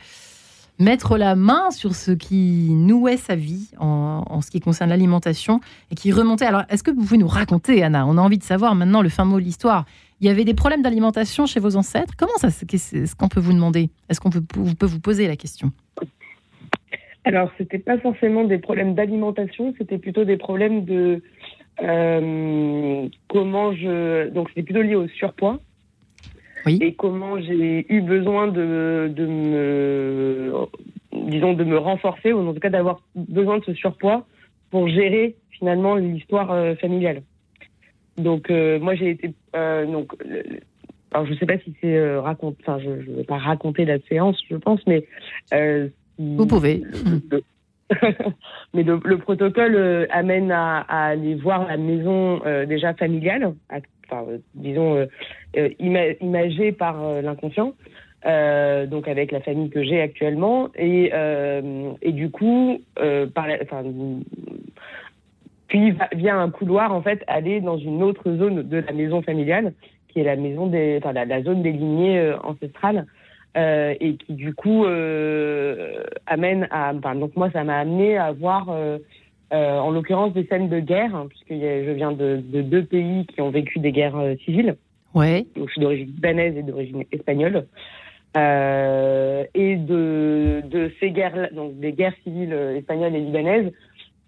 [0.78, 5.94] mettre la main sur ce qui nouait sa vie en, ce qui concerne l'alimentation et
[5.94, 6.44] qui remontait.
[6.46, 8.06] Alors, est-ce que vous pouvez nous raconter, Anna?
[8.06, 9.84] On a envie de savoir maintenant le fin mot de l'histoire.
[10.20, 12.14] Il y avait des problèmes d'alimentation chez vos ancêtres?
[12.16, 13.90] Comment ça, ce qu'on peut vous demander?
[14.08, 15.72] Est-ce qu'on peut, peut vous poser la question?
[17.24, 21.22] Alors, c'était pas forcément des problèmes d'alimentation, c'était plutôt des problèmes de
[21.82, 24.28] euh, comment je.
[24.30, 25.60] Donc, c'était plutôt lié au surpoids
[26.66, 30.52] et comment j'ai eu besoin de, de me,
[31.12, 34.26] disons, de me renforcer, ou en tout cas d'avoir besoin de ce surpoids
[34.70, 37.22] pour gérer finalement l'histoire euh, familiale.
[38.18, 40.12] Donc euh, moi j'ai été, euh, donc,
[41.12, 44.38] alors je sais pas si c'est raconté, enfin je ne vais pas raconter la séance,
[44.50, 45.04] je pense, mais
[46.18, 46.82] vous pouvez.
[48.74, 53.54] mais le, protocole amène à, à, aller voir la maison déjà familiale,
[54.10, 55.06] enfin, disons
[55.56, 57.72] euh, imagé par euh, l'inconscient.
[58.26, 61.12] Euh, donc avec la famille que j'ai actuellement et,
[62.02, 62.80] et du coup
[63.34, 63.46] par
[65.68, 69.74] puis via un couloir en fait aller dans une autre zone de la maison familiale
[70.08, 73.06] qui est la maison des la, zone des lignées ancestrales
[73.54, 74.86] et qui du coup
[76.26, 78.74] amène à donc moi ça m'a amené à voir
[79.50, 83.40] en l'occurrence des scènes de guerre hein, puisque je viens de, de, deux pays qui
[83.40, 84.76] ont vécu des guerres civiles
[85.14, 85.46] Ouais.
[85.56, 87.66] Donc, je suis d'origine libanaise et d'origine espagnole.
[88.36, 93.72] Euh, et de, de ces guerres, donc des guerres civiles espagnoles et libanaises,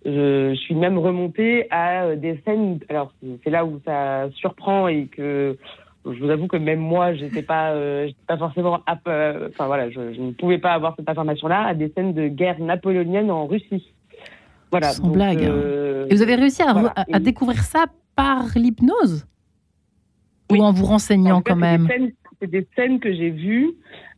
[0.05, 2.81] je, suis même remontée à des scènes.
[2.89, 3.13] Alors
[3.45, 5.59] c'est là où ça surprend et que
[6.07, 10.33] je vous avoue que même moi, j'étais pas, euh, pas forcément, enfin voilà, je, ne
[10.33, 13.93] pouvais pas avoir cette information-là à des scènes de guerre napoléonienne en Russie.
[14.71, 14.89] Voilà.
[14.91, 15.43] Sans blague.
[15.43, 15.51] Hein.
[15.51, 16.75] Euh, et vous avez réussi à,
[17.13, 19.27] à découvrir ça par l'hypnose?
[20.51, 21.89] Ou en vous renseignant quand même?
[22.41, 23.75] C'est des scènes que j'ai vues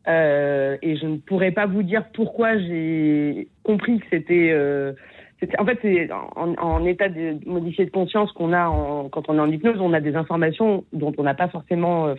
[0.09, 4.51] euh, et je ne pourrais pas vous dire pourquoi j'ai compris que c'était.
[4.51, 4.93] Euh,
[5.59, 8.67] en fait, c'est en, état de modifié de conscience qu'on a
[9.11, 12.15] quand on est en hypnose, on a des informations dont on n'a pas forcément, euh,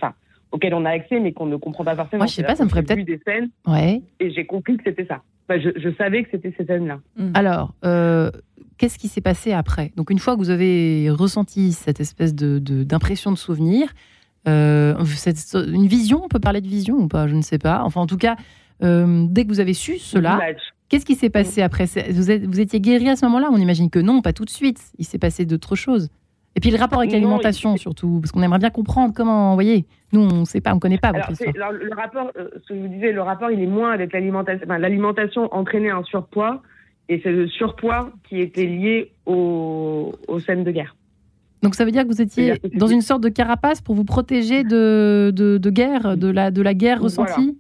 [0.52, 2.22] auxquelles on a accès, mais qu'on ne comprend pas forcément.
[2.22, 3.50] Moi, je sais pas, ça me ferait peut-être des scènes.
[3.68, 4.02] Ouais.
[4.20, 5.22] Et j'ai compris que c'était ça.
[5.50, 7.00] je, je, savais que c'était ces scènes-là.
[7.18, 7.32] Mmh.
[7.34, 8.32] Alors, euh,
[8.78, 9.92] qu'est-ce qui s'est passé après?
[9.96, 13.94] Donc, une fois que vous avez ressenti cette espèce de d'impression de souvenir,
[14.48, 14.96] euh,
[15.56, 17.84] une vision, on peut parler de vision ou pas, je ne sais pas.
[17.84, 18.36] Enfin, en tout cas,
[18.84, 20.40] euh, dès que vous avez su cela,
[20.90, 21.86] qu'est-ce qui s'est passé après?
[22.10, 23.50] Vous, vous, étiez guéri à ce moment-là?
[23.52, 24.80] On imagine que non, pas tout de suite.
[24.98, 26.10] Il s'est passé d'autres choses.
[26.62, 29.88] Et puis le rapport avec l'alimentation surtout, parce qu'on aimerait bien comprendre comment, vous voyez,
[30.14, 32.68] nous on ne sait pas, on ne connaît pas votre alors, le rapport, euh, ce
[32.68, 34.68] que je vous disais, le rapport il est moins avec l'alimentation.
[34.68, 36.62] l'alimentation entraînait un surpoids,
[37.10, 40.14] et c'est le surpoids qui était lié aux
[40.46, 40.96] scènes de guerre.
[41.64, 44.64] Donc ça veut dire que vous étiez dans une sorte de carapace pour vous protéger
[44.64, 47.58] de, de, guerre, de la, de la guerre ressentie?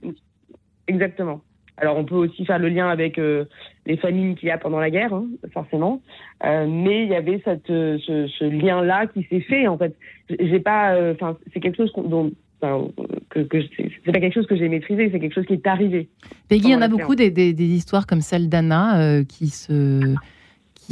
[0.88, 1.42] Exactement.
[1.78, 3.46] Alors on peut aussi faire le lien avec euh,
[3.86, 6.02] les famines qu'il y a pendant la guerre, hein, forcément.
[6.46, 9.96] Euh, mais il y avait cette, euh, ce, lien-là qui s'est fait en fait.
[10.30, 12.32] J'ai pas, enfin c'est quelque chose dont
[12.62, 16.10] que, que c'est pas quelque chose que j'ai maîtrisé, c'est quelque chose qui est arrivé.
[16.48, 20.16] Peggy, il y en a beaucoup des, des, des, histoires comme celle d'Anna qui se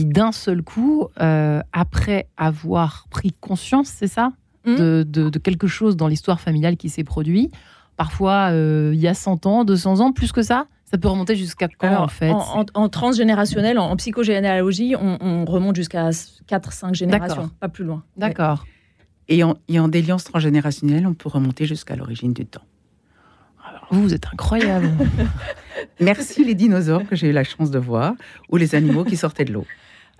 [0.03, 4.31] d'un seul coup, euh, après avoir pris conscience, c'est ça,
[4.65, 4.75] hmm?
[4.75, 7.51] de, quelque chose dans l'histoire familiale qui s'est produit,
[7.99, 11.35] parfois euh, il y a 100 ans, 200 ans, plus que ça ça peut remonter
[11.35, 17.83] jusqu'à quand en fait en, transgénérationnel, en, psychogénéalogie, on, remonte jusqu'à 4-5 générations, pas plus
[17.83, 18.03] loin.
[18.17, 18.65] D'accord.
[19.27, 22.63] Et, en, et en déliance transgénérationnelle, on peut remonter jusqu'à l'origine du temps.
[23.91, 24.89] vous, vous êtes incroyable.
[25.99, 28.13] Merci les dinosaures que j'ai eu la chance de voir,
[28.49, 29.67] ou les animaux qui sortaient de l'eau.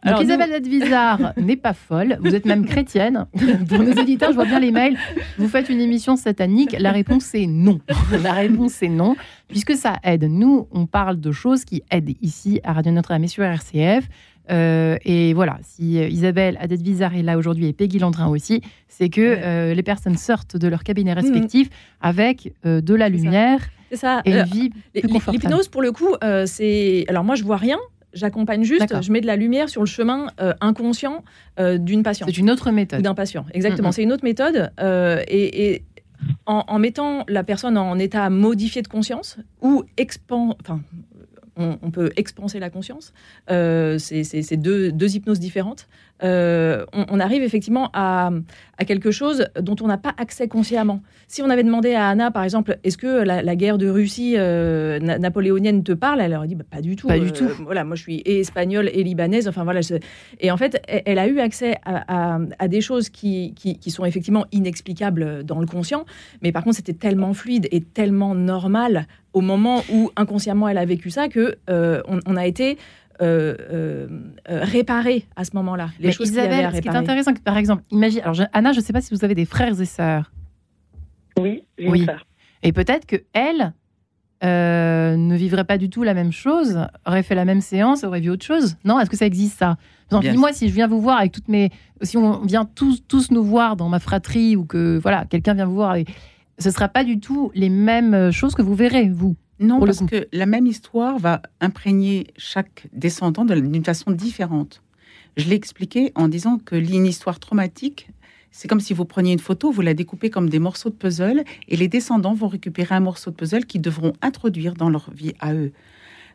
[0.01, 3.25] Alors, Isabelle Advizar n'est pas folle, vous êtes même chrétienne.
[3.69, 4.97] Pour nos éditeurs, je vois bien les mails.
[5.37, 6.75] Vous faites une émission satanique.
[6.79, 7.79] La réponse est non.
[8.23, 9.15] La réponse est non,
[9.47, 10.23] puisque ça aide.
[10.23, 14.07] Nous, on parle de choses qui aident ici à Radio Notre-Dame et sur RCF.
[14.51, 19.09] Euh, et voilà, si euh, Isabelle Advizar est là aujourd'hui et Peggy Landrin aussi, c'est
[19.09, 21.21] que euh, les personnes sortent de leur cabinet mhm.
[21.21, 21.69] respectif
[22.01, 23.59] avec de la lumière.
[23.91, 24.21] C'est ça.
[24.25, 25.37] Et une vie plus confortable.
[25.37, 27.05] L'hypnose, pour le coup, c'est.
[27.07, 27.77] Alors, moi, je vois rien,
[28.13, 31.23] J'accompagne juste, je mets de la lumière sur le chemin euh, inconscient
[31.59, 32.29] euh, d'une patiente.
[32.29, 33.01] C'est une autre méthode.
[33.01, 33.91] D'un patient, exactement.
[33.91, 34.71] C'est une autre méthode.
[34.79, 35.83] Euh, et,
[36.45, 39.85] en, mettant la personne en état modifié de conscience ou
[40.61, 40.81] enfin,
[41.55, 43.13] on, peut expanser la conscience.
[43.47, 45.87] c'est deux, deux, hypnoses différentes.
[46.23, 48.31] Euh, on, arrive effectivement à,
[48.85, 51.01] quelque chose dont on n'a pas accès consciemment.
[51.27, 54.99] Si on avait demandé à Anna, par exemple, est-ce que la, guerre de Russie euh,
[54.99, 57.07] napoléonienne te parle Elle aurait dit bah, pas du tout.
[57.07, 57.49] Pas du euh, tout.
[57.63, 59.47] Voilà, moi je suis espagnole et libanaise.
[59.47, 59.81] Enfin voilà.
[60.39, 63.53] Et en fait, elle, a eu accès à, des choses qui,
[63.87, 66.05] sont effectivement inexplicables dans le conscient,
[66.41, 70.85] mais par contre c'était tellement fluide et tellement normal au moment où inconsciemment elle a
[70.85, 72.77] vécu ça que on, a été
[73.19, 78.21] réparer à ce moment-là les choses Isabelle, Ce qui est intéressant, par exemple, imagine.
[78.21, 80.31] Alors, Anna, je ne sais pas si vous avez des frères et sœurs.
[81.39, 82.07] Oui, j'ai oui.
[82.63, 83.73] Et peut-être que elle
[84.41, 88.29] ne vivrait pas du tout la même chose, aurait fait la même séance, aurait vu
[88.29, 88.77] autre chose.
[88.85, 89.77] Non, est-ce que ça existe ça?
[90.21, 91.69] Dis-moi si je viens vous voir avec toutes mes,
[92.01, 95.65] si on vient tous tous nous voir dans ma fratrie ou que voilà quelqu'un vient
[95.65, 96.05] vous voir, et...
[96.57, 99.35] ce sera pas du tout les mêmes choses que vous verrez vous.
[99.59, 104.81] Non, parce que la même histoire va imprégner chaque descendant d'une façon différente.
[105.37, 108.09] Je l'ai expliqué en disant que une histoire traumatique,
[108.51, 111.43] c'est comme si vous preniez une photo, vous la découpez comme des morceaux de puzzle,
[111.67, 115.33] et les descendants vont récupérer un morceau de puzzle qu'ils devront introduire dans leur vie
[115.39, 115.71] à eux.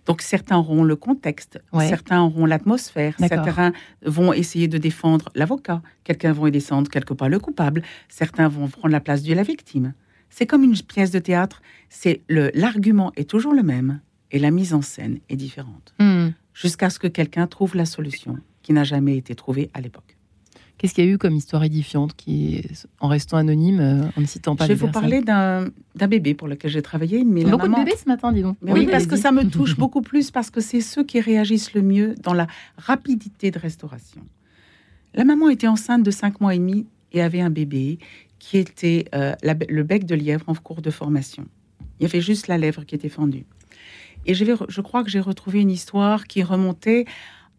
[0.07, 3.73] Donc certains auront le contexte, certains auront l'atmosphère, certains
[4.05, 8.93] vont essayer de défendre l'avocat, quelqu'un vont descendre quelque part le coupable, certains vont prendre
[8.93, 9.95] la place de la victime.
[10.31, 14.51] C'est comme une pièce de théâtre, c'est le l'argument est toujours le même et la
[14.51, 15.95] mise en scène est différente.
[16.01, 16.31] Hmm.
[16.55, 20.17] Jusqu'à ce que quelqu'un trouve la solution qui n'a jamais été trouvée à l'époque.
[20.77, 22.63] Qu'est-ce qu'il y a eu comme histoire édifiante qui,
[22.99, 26.49] en restant anonyme, euh, en ne citant pas Je vais vous parler d'un bébé pour
[26.49, 27.25] lequel j'ai travaillé.
[27.25, 28.57] Mais beaucoup de bébés ce matin, dis donc.
[28.63, 31.83] oui, parce que ça me touche beaucoup plus, parce que c'est ceux qui réagissent le
[31.83, 34.21] mieux dans la rapidité de restauration.
[35.15, 37.99] La maman était enceinte de 5 mois et demi et avait un bébé
[38.45, 41.47] qui était euh, le bec de lièvre en cours de formation.
[41.99, 43.47] Il y avait juste la lèvre qui était fendue.
[44.27, 47.07] Et je, crois que j'ai retrouvé une histoire qui remontait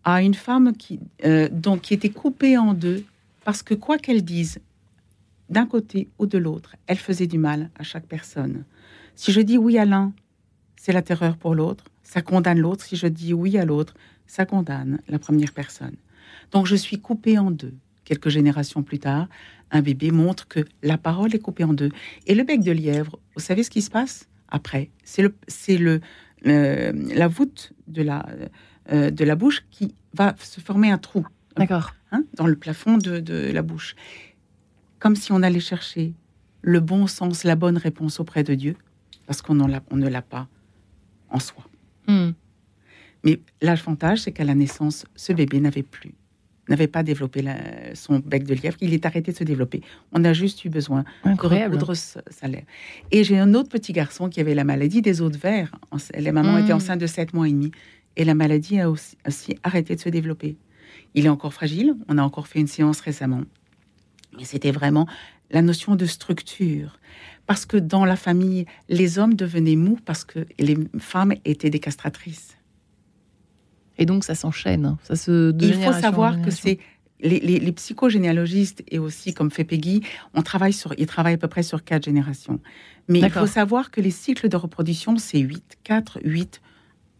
[0.04, 3.04] à une femme qui, euh, donc, qui était coupée en deux
[3.43, 4.60] parce que quoi qu'elle dise,
[5.50, 8.63] d'un côté ou de l'autre, elle faisait du mal à chaque personne.
[9.15, 10.13] Si je dis oui à l'un,
[10.76, 12.86] c'est la terreur pour l'autre, ça condamne l'autre.
[12.86, 13.95] Si je dis oui à l'autre,
[14.28, 15.95] ça condamne la première personne.
[16.52, 17.74] Donc je suis coupée en deux
[18.06, 19.28] quelques générations plus tard,
[19.71, 21.89] un bébé montre que la parole est coupée en deux.
[22.28, 24.89] Et le bec de lièvre, vous savez ce qui se passe après?
[25.04, 26.01] C'est le, c'est le,
[26.43, 28.25] la voûte de la,
[28.91, 31.25] euh, de la bouche qui va se former un trou.
[31.58, 31.93] D'accord.
[32.12, 33.95] Hein, dans le plafond de, de, la bouche.
[34.99, 36.13] Comme si on allait chercher
[36.62, 38.75] le bon sens, la bonne réponse auprès de Dieu,
[39.25, 40.47] parce qu'on on ne l'a pas
[41.30, 41.63] en soi.
[42.08, 42.32] Hmm.
[43.23, 46.13] Mais l'avantage, c'est qu'à la naissance, ce bébé n'avait plus
[46.69, 47.43] n'avait pas développé
[47.93, 49.82] son bec de lièvre, il est arrêté de se développer.
[50.12, 52.65] On a juste eu besoin de recoudre sa lèvre.
[53.12, 55.71] Et j'ai un autre petit garçon qui avait la maladie des os de verre.
[56.17, 56.78] La maman était hmm.
[56.78, 57.71] enceinte de 7 mois et demi
[58.15, 59.17] et la maladie a aussi,
[59.63, 60.58] arrêté de se développer.
[61.13, 63.41] Il est encore fragile, on a encore fait une séance récemment.
[64.38, 65.08] Mais c'était vraiment
[65.51, 66.99] la notion de structure.
[67.45, 71.80] Parce que dans la famille, les hommes devenaient mous parce que les femmes étaient des
[71.80, 72.55] castratrices.
[73.97, 74.97] Et donc, ça s'enchaîne.
[75.03, 76.79] Ça se Il faut savoir que c'est
[77.21, 80.01] les, les, psychogénéalogistes et aussi comme fait Peggy,
[80.34, 82.60] on travaille sur, ils travaillent à peu près sur quatre générations.
[83.08, 86.62] Mais il faut savoir que les cycles de reproduction, c'est 8, 4, 8,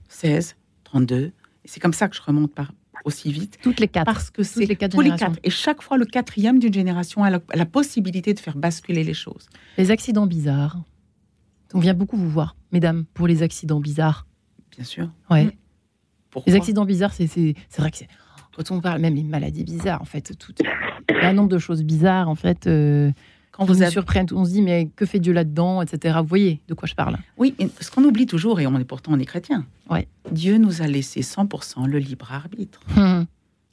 [0.10, 1.32] 16, 32.
[1.64, 2.72] C'est comme ça que je remonte par
[3.04, 3.60] aussi vite.
[3.62, 4.06] Toutes les quatre.
[4.06, 5.40] Parce que c'est les quatre tous les quatre.
[5.44, 9.48] Et chaque fois, le quatrième d'une génération a la, possibilité de faire basculer les choses.
[9.78, 10.82] Les accidents bizarres.
[11.74, 14.26] On vient beaucoup vous voir, mesdames, pour les accidents bizarres.
[14.72, 15.10] Bien sûr.
[15.30, 15.56] Ouais.
[16.46, 17.28] Les accidents bizarres, c'est
[17.78, 18.08] vrai que c'est.
[18.56, 21.50] Quand on parle même des maladies bizarres, en fait, tout, il y a un nombre
[21.50, 22.68] de choses bizarres, en fait.
[22.68, 23.12] Euh,
[23.52, 26.18] quand vous, vous surprennent, on se dit, mais que fait Dieu là-dedans, etc.
[26.22, 29.12] Vous voyez de quoi je parle Oui, ce qu'on oublie toujours, et on est pourtant
[29.14, 30.08] on est chrétien, ouais.
[30.32, 32.80] Dieu nous a laissé 100% le libre arbitre.
[32.98, 33.26] Hum.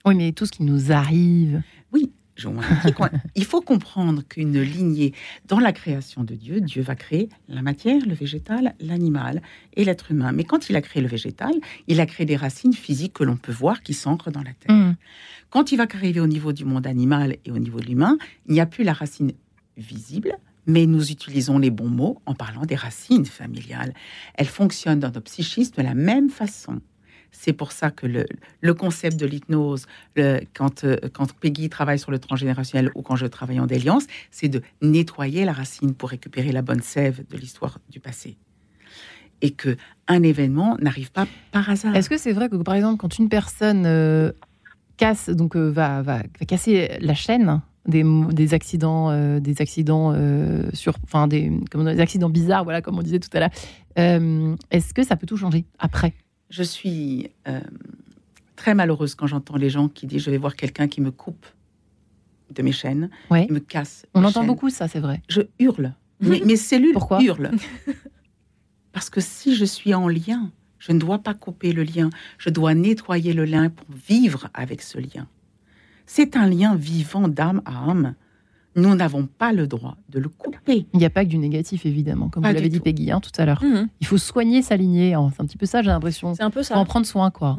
[0.05, 1.63] Oui, mais tout ce qui nous arrive.
[1.93, 2.11] Oui,
[3.35, 5.13] il faut comprendre qu'une lignée,
[5.47, 9.43] dans la création de Dieu, Dieu va créer la matière, le végétal, l'animal
[9.75, 10.33] et l'être humain.
[10.33, 11.53] Mais quand il a créé le végétal,
[11.89, 14.75] il a créé des racines physiques que l'on peut voir qui s'ancrent dans la terre.
[14.75, 14.97] Mmh.
[15.51, 18.55] Quand il va arriver au niveau du monde animal et au niveau de l'humain, il
[18.55, 19.33] n'y a plus la racine
[19.77, 23.95] visible, mais nous utilisons les bons mots en parlant des racines familiales.
[24.35, 26.81] Elles fonctionnent dans nos psychismes de la même façon.
[27.33, 29.87] C'est pour ça que le, concept de l'hypnose,
[30.55, 34.49] quand, euh, quand Peggy travaille sur le transgénérationnel ou quand je travaille en déliance, c'est
[34.49, 38.37] de nettoyer la racine pour récupérer la bonne sève de l'histoire du passé.
[39.41, 41.97] Et que un événement n'arrive pas par hasard.
[41.97, 44.31] Est-ce que c'est vrai que, par exemple, quand une personne euh,
[44.99, 50.15] casse, donc euh, va, va, casser la chaîne des, accidents, des accidents
[50.73, 53.51] sur, enfin des, des accidents bizarres, voilà, comme on disait tout à l'heure.
[54.71, 56.15] Est-ce que ça peut tout changer après?
[56.53, 57.61] Je suis euh,
[58.57, 61.47] très malheureuse quand j'entends les gens qui disent je vais voir quelqu'un qui me coupe
[62.51, 64.05] de mes chaînes, qui me casse.
[64.13, 65.23] On entend beaucoup ça, c'est vrai.
[65.29, 65.95] Je hurle.
[66.21, 67.53] mes, cellules hurlent.
[68.93, 72.11] Parce que si je suis en lien, je ne dois pas couper le lien.
[72.37, 75.27] Je dois nettoyer le lien pour vivre avec ce lien.
[76.05, 78.15] C'est un lien vivant d'âme à âme
[78.77, 80.87] nous n'avons pas le droit de le couper.
[80.93, 83.31] Il n'y a pas que du négatif, évidemment, comme vous l'avez dit, Peggy, hein, tout
[83.41, 83.63] à l'heure.
[83.63, 83.89] Mhm.
[84.01, 85.15] Il faut soigner sa lignée.
[85.35, 86.35] C'est un petit peu ça, j'ai l'impression.
[86.35, 86.79] C'est un peu ça.
[86.79, 87.57] en prendre soin, quoi.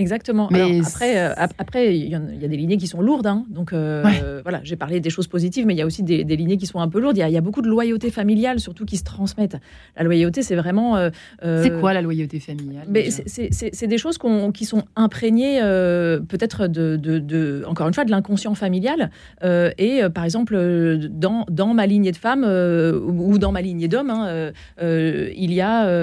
[0.00, 0.48] Exactement.
[0.50, 3.26] Mais après, euh, après, il y, a des lignées qui sont lourdes.
[3.26, 3.44] Hein.
[3.50, 6.56] Donc euh, voilà, j'ai parlé des choses positives, mais il y a aussi des, lignées
[6.56, 7.18] qui sont un peu lourdes.
[7.18, 9.58] Il y, a beaucoup de loyauté familiale, surtout qui se transmettent.
[9.96, 10.96] La loyauté, c'est vraiment.
[10.96, 11.10] Euh,
[11.42, 12.86] c'est quoi la loyauté familiale
[13.26, 14.18] C'est des choses
[14.54, 19.10] qui sont imprégnées peut-être de, de, encore une fois, de l'inconscient familial.
[19.42, 20.56] et par exemple,
[21.10, 26.00] dans, dans ma lignée de femmes ou dans ma lignée d'hommes, hein, il y a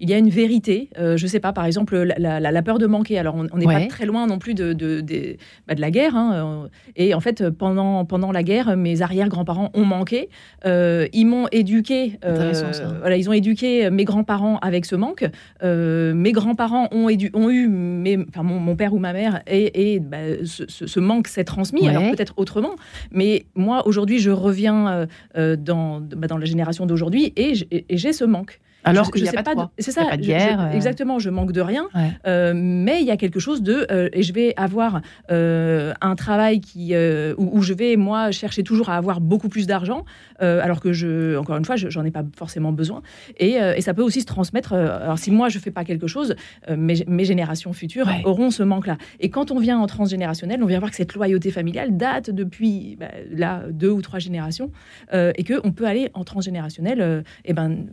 [0.00, 0.90] il y a une vérité.
[0.98, 3.18] je sais pas, par exemple, la, la peur de manquer.
[3.18, 6.16] Alors on n'est pas très loin non plus de, de, bah, la guerre.
[6.16, 6.68] Hein.
[6.96, 10.28] Et en fait, pendant, pendant la guerre, mes arrière-grands-parents ont manqué.
[10.66, 12.18] Euh, ils m'ont éduqué.
[12.24, 12.52] Euh,
[13.00, 15.24] voilà, ils ont éduqué mes grands-parents avec ce manque.
[15.62, 20.18] Euh, mes grands-parents ont, ont eu mes, enfin, mon, père ou ma mère et, bah,
[20.44, 21.88] ce, manque s'est transmis.
[21.88, 22.76] Alors peut-être autrement.
[23.10, 27.54] Mais moi, aujourd'hui, je reviens dans, bah, dans la génération d'aujourd'hui et
[27.90, 28.60] j'ai ce manque.
[28.84, 30.72] Alors je, sais pas, c'est ça, guerre, euh.
[30.72, 31.18] exactement.
[31.18, 31.88] Je manque de rien,
[32.26, 36.60] euh, mais il y a quelque chose de euh, et je vais avoir un travail
[36.60, 36.94] qui
[37.36, 40.04] où, je vais moi chercher toujours à avoir beaucoup plus d'argent,
[40.38, 43.02] alors que je, encore une fois, j'en ai pas forcément besoin.
[43.38, 44.74] Et, ça peut aussi se transmettre.
[44.74, 46.34] alors si moi je fais pas quelque chose,
[46.68, 48.98] mes, mes, générations futures auront ce manque-là.
[49.20, 52.96] Et quand on vient en transgénérationnel, on vient voir que cette loyauté familiale date depuis
[52.98, 54.70] bah, là deux ou trois générations,
[55.12, 57.86] et que on peut aller en transgénérationnel, et ben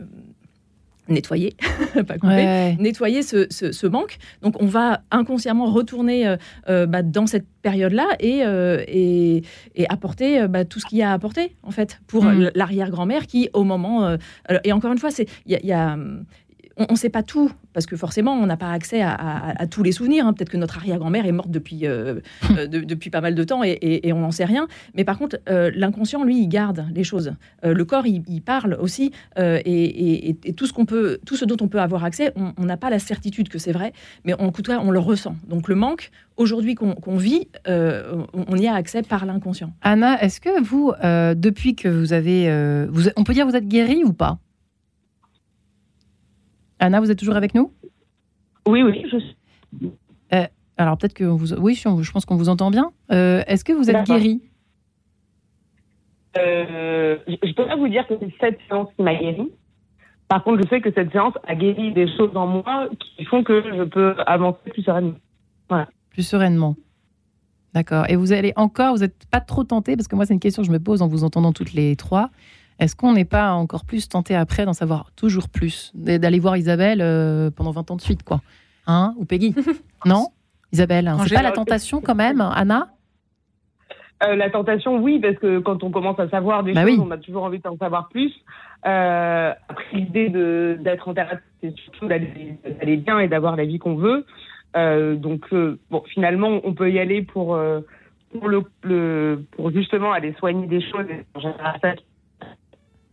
[1.08, 1.56] nettoyer,
[2.06, 4.18] pas couper, nettoyer ce, ce, manque.
[4.42, 6.36] Donc on va inconsciemment retourner euh,
[6.68, 9.42] euh, bah, dans cette période-là et, euh, et,
[9.88, 12.50] apporter bah, tout ce qu'il y a à apporter en fait pour mm.
[12.54, 14.16] l'arrière-grand-mère qui au moment
[14.64, 15.96] et encore une fois c'est il y a,
[16.78, 19.92] on ne sait pas tout, parce que forcément, on n'a pas accès à, tous les
[19.92, 20.26] souvenirs.
[20.26, 20.32] Hein.
[20.32, 22.20] Peut-être que notre arrière-grand-mère est morte depuis, euh,
[22.56, 24.68] euh, depuis pas mal de temps et, on n'en sait rien.
[24.94, 27.32] Mais par contre, euh, l'inconscient, lui, il garde les choses.
[27.62, 29.12] le corps, il, parle aussi.
[29.36, 32.90] Et, tout, ce qu'on peut, tout ce dont on peut avoir accès, on n'a pas
[32.90, 33.92] la certitude que c'est vrai,
[34.24, 35.36] mais en tout cas, on le ressent.
[35.48, 39.72] Donc le manque, aujourd'hui qu'on vit, on, y a accès par l'inconscient.
[39.82, 40.92] Anna, est-ce que vous,
[41.34, 42.86] depuis que vous avez...
[42.90, 44.38] Vous, on peut dire que vous êtes guérie ou pas?
[46.80, 47.72] Anna, vous êtes toujours avec nous?
[48.66, 49.36] Oui, oui, je suis.
[50.32, 52.92] Euh, alors peut-être que vous, oui, je pense qu'on vous entend bien.
[53.10, 54.42] Euh, est-ce que vous êtes guérie
[56.36, 59.50] euh, Je peux pas vous dire que c'est cette séance qui m'a guérie.
[60.28, 63.42] Par contre, je sais que cette séance a guéri des choses en moi qui font
[63.42, 65.16] que je peux avancer plus sereinement.
[65.68, 65.88] Voilà.
[66.10, 66.76] Plus sereinement.
[67.74, 68.04] D'accord.
[68.08, 70.62] Et vous allez encore, vous n'êtes pas trop tenté, parce que moi, c'est une question
[70.62, 72.30] que je me pose en vous entendant toutes les trois.
[72.78, 77.00] Est-ce qu'on n'est pas encore plus tenté après d'en savoir toujours plus D'aller voir Isabelle
[77.02, 78.40] euh, pendant 20 ans de suite, quoi?
[78.86, 79.14] Hein?
[79.18, 79.54] Ou Peggy?
[80.06, 80.28] Non?
[80.70, 82.88] Isabelle, c'est pas la tentation quand même, Anna?
[84.22, 87.10] Euh, la tentation, oui, parce que quand on commence à savoir des bah choses, on
[87.10, 88.32] a toujours envie d'en savoir plus.
[88.86, 90.28] Euh, après, l'idée
[90.78, 94.24] d'être en thérapie, c'est surtout d'aller bien et d'avoir la vie qu'on veut.
[94.74, 95.52] donc,
[95.90, 97.58] bon, finalement, on peut y aller pour,
[98.32, 101.06] pour, le, pour justement aller soigner des choses.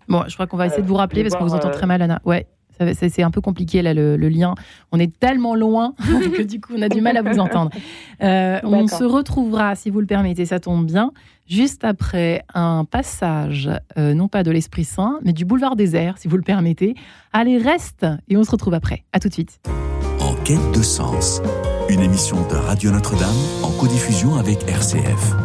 [0.07, 2.01] Bon, je crois qu'on va essayer de vous rappeler parce qu'on vous entend très mal,
[2.01, 2.21] Anna.
[2.25, 2.47] Ouais,
[2.93, 4.55] c'est un peu compliqué là le, lien.
[4.91, 5.93] On est tellement loin
[6.37, 7.71] que du coup on a du mal à vous entendre.
[8.21, 11.11] Euh, on se retrouvera, si vous le permettez, ça tombe bien,
[11.47, 16.27] juste après un passage, euh, non pas de l'Esprit Saint, mais du boulevard désert, si
[16.27, 16.95] vous le permettez.
[17.33, 19.03] Allez, reste et on se retrouve après.
[19.13, 19.59] À tout de suite.
[20.19, 21.41] En quête de sens,
[21.89, 25.44] une émission de Radio Notre-Dame en codiffusion avec RCF.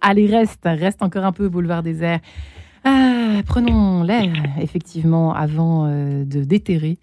[0.00, 2.20] Allez, reste, reste encore un peu, boulevard désert.
[2.84, 6.96] Ah, prenons l'air, effectivement, avant euh, de déterrer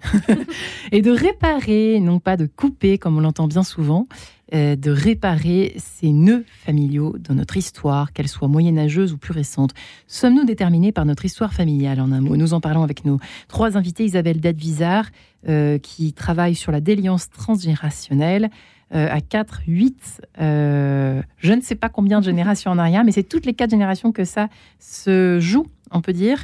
[0.92, 4.08] et de réparer, non pas de couper, comme on l'entend bien souvent,
[4.56, 9.76] euh, de réparer ces nœuds familiaux dans notre histoire, qu'elle soit moyenâgeuse ou plus récente.
[10.08, 12.36] Sommes-nous déterminés par notre histoire familiale, en un mot?
[12.38, 15.06] Nous en parlons avec nos trois invités, Isabelle Dadvizard,
[15.48, 18.50] euh, qui travaille sur la déliance transgénérationnelle,
[18.94, 23.24] euh, à 4, 8, je ne sais pas combien de générations en arrière, mais c'est
[23.24, 24.48] toutes les quatre générations que ça
[24.80, 26.40] se joue on peut dire.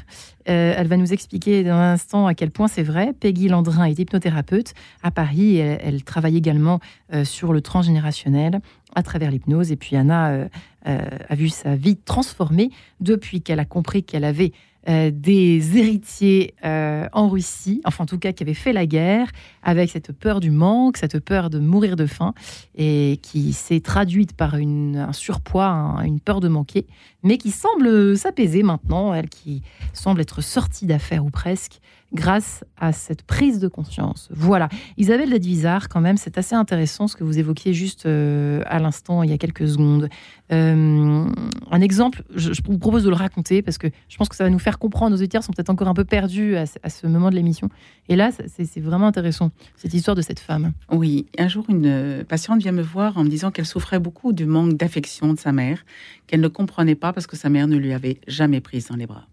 [0.50, 3.14] Euh, elle va nous expliquer dans un instant à quel point c'est vrai.
[3.14, 5.58] Peggy Landrin est hypnothérapeute à Paris.
[5.58, 6.80] elle, travaille également
[7.14, 8.60] euh, sur le transgénérationnel
[8.96, 9.72] à travers l'hypnose.
[9.72, 10.48] Et puis Anna euh,
[10.86, 14.52] a vu sa vie transformée depuis qu'elle a compris qu'elle avait
[14.90, 19.30] euh, des héritiers euh, en Russie, enfin en tout cas qui avaient fait la guerre,
[19.62, 22.34] avec cette peur du manque, cette peur de mourir de faim,
[22.76, 26.86] et qui s'est traduite par un surpoids, une peur de manquer,
[27.24, 29.62] mais qui semble s'apaiser maintenant, elle qui
[29.94, 31.80] semble être sortie d'affaires ou presque,
[32.14, 34.30] grâce à cette prise de conscience.
[34.32, 34.70] Voilà.
[34.98, 39.24] Isabelle Ladvizard, quand même, c'est assez intéressant ce que vous évoquiez juste euh, à l'instant,
[39.24, 40.10] il y a quelques secondes.
[40.52, 41.26] Euh,
[41.72, 44.50] un exemple, je, vous propose de le raconter parce que je pense que ça va
[44.50, 45.12] nous faire comprendre.
[45.12, 47.70] Nos auditeurs sont peut-être encore un peu perdus à, ce moment de l'émission.
[48.10, 50.74] Et là, c'est vraiment intéressant, cette histoire de cette femme.
[50.92, 54.46] Oui, un jour, une patiente vient me voir en me disant qu'elle souffrait beaucoup du
[54.46, 55.84] manque d'affection de sa mère,
[56.28, 59.08] qu'elle ne comprenait pas parce que sa mère ne lui avait jamais prise dans les
[59.08, 59.28] bras.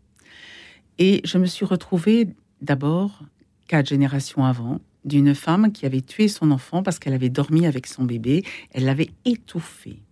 [0.98, 2.28] Et je me suis retrouvée
[2.60, 3.22] d'abord,
[3.68, 7.86] quatre générations avant, d'une femme qui avait tué son enfant parce qu'elle avait dormi avec
[7.86, 10.02] son bébé, elle l'avait étouffé.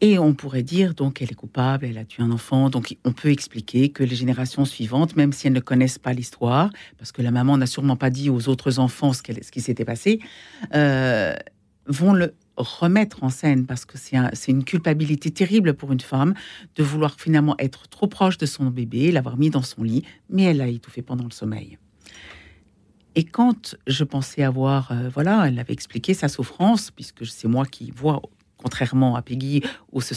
[0.00, 2.70] Et on pourrait dire, donc, elle est coupable, elle a tué un enfant.
[2.70, 6.70] Donc, on peut expliquer que les générations suivantes, même si elles ne connaissent pas l'histoire,
[6.98, 10.20] parce que la maman n'a sûrement pas dit aux autres enfants ce, qui s'était passé,
[10.72, 11.34] euh,
[11.86, 16.34] vont le remettre en scène, parce que c'est une culpabilité terrible pour une femme
[16.76, 20.44] de vouloir finalement être trop proche de son bébé, l'avoir mis dans son lit, mais
[20.44, 21.78] elle l'a étouffé pendant le sommeil.
[23.14, 27.64] Et quand je pensais avoir, euh, voilà, elle avait expliqué sa souffrance, puisque c'est moi
[27.64, 28.22] qui vois,
[28.56, 29.62] contrairement à Peggy,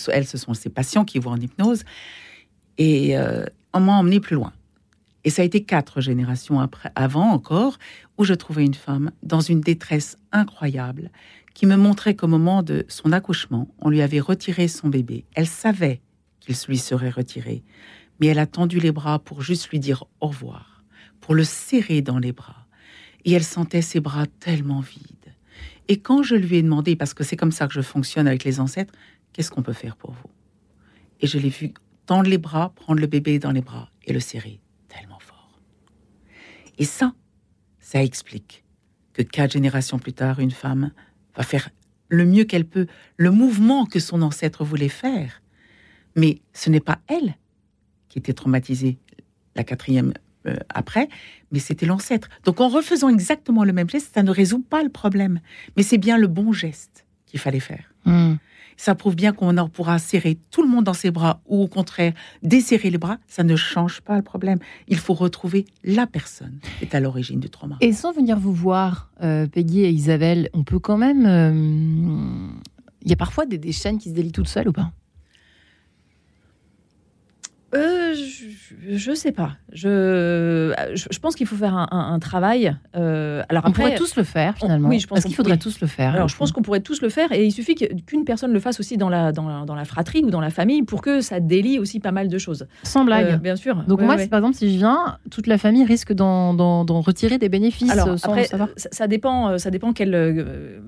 [0.10, 1.84] elle, ce sont ses patients qui voient en hypnose,
[2.78, 4.54] et euh, on m'a emmené plus loin.
[5.24, 7.78] Et ça a été quatre générations après, avant encore,
[8.18, 11.12] où je trouvais une femme dans une détresse incroyable,
[11.54, 15.26] qui me montrait qu'au moment de son accouchement, on lui avait retiré son bébé.
[15.34, 16.02] Elle savait
[16.40, 17.64] qu'il lui serait retiré,
[18.20, 20.84] mais elle a tendu les bras pour juste lui dire au revoir,
[21.20, 22.68] pour le serrer dans les bras.
[23.26, 25.36] Et elle sentait ses bras tellement vides.
[25.88, 28.44] Et quand je lui ai demandé, parce que c'est comme ça que je fonctionne avec
[28.44, 28.94] les ancêtres,
[29.34, 30.30] qu'est-ce qu'on peut faire pour vous?
[31.20, 31.74] Et je l'ai vu
[32.06, 35.60] tendre les bras, prendre le bébé dans les bras et le serrer tellement fort.
[36.78, 37.14] Et ça,
[37.80, 38.64] ça explique
[39.14, 40.92] que quatre générations plus tard, une femme
[41.36, 41.70] va faire
[42.10, 45.42] le mieux qu'elle peut, le mouvement que son ancêtre voulait faire.
[46.16, 47.36] Mais ce n'est pas elle
[48.10, 48.98] qui était traumatisée
[49.56, 50.14] la quatrième
[50.46, 51.08] euh, après,
[51.52, 52.28] mais c'était l'ancêtre.
[52.44, 55.40] Donc en refaisant exactement le même geste, ça ne résout pas le problème.
[55.78, 57.94] Mais c'est bien le bon geste qu'il fallait faire.
[58.06, 58.36] Hmm
[58.82, 62.14] ça prouve bien qu'on pourra serrer tout le monde dans ses bras ou au contraire
[62.42, 64.58] desserrer les bras, ça ne change pas le problème.
[64.88, 67.78] Il faut retrouver la personne qui est à l'origine du trauma.
[67.80, 71.28] Et sans venir vous voir, euh, Peggy et Isabelle, on peut quand même...
[71.28, 72.48] Euh,
[73.04, 74.92] il y a parfois des, des chaînes qui se délient toutes seules ou pas?
[77.74, 78.14] Euh,
[78.90, 79.54] je, ne sais pas.
[79.72, 82.76] Je, je, pense qu'il faut faire un, travail.
[82.96, 84.90] Euh, alors on pourrait tous le faire finalement.
[84.90, 86.14] oui, je pense qu'il faudrait tous le faire.
[86.14, 88.80] Alors je pense qu'on pourrait tous le faire et il suffit qu'une personne le fasse
[88.80, 91.40] aussi dans la, dans la, dans, la, fratrie ou dans la famille pour que ça
[91.40, 92.68] délie aussi pas mal de choses.
[92.84, 93.28] Sans blague.
[93.28, 93.84] Euh, bien sûr.
[93.88, 97.92] Donc moi, par exemple, si je viens, toute la famille risque d'en retirer des bénéfices.
[97.92, 98.70] Alors après, savoir.
[98.76, 100.82] Ça, dépend, ça dépend quel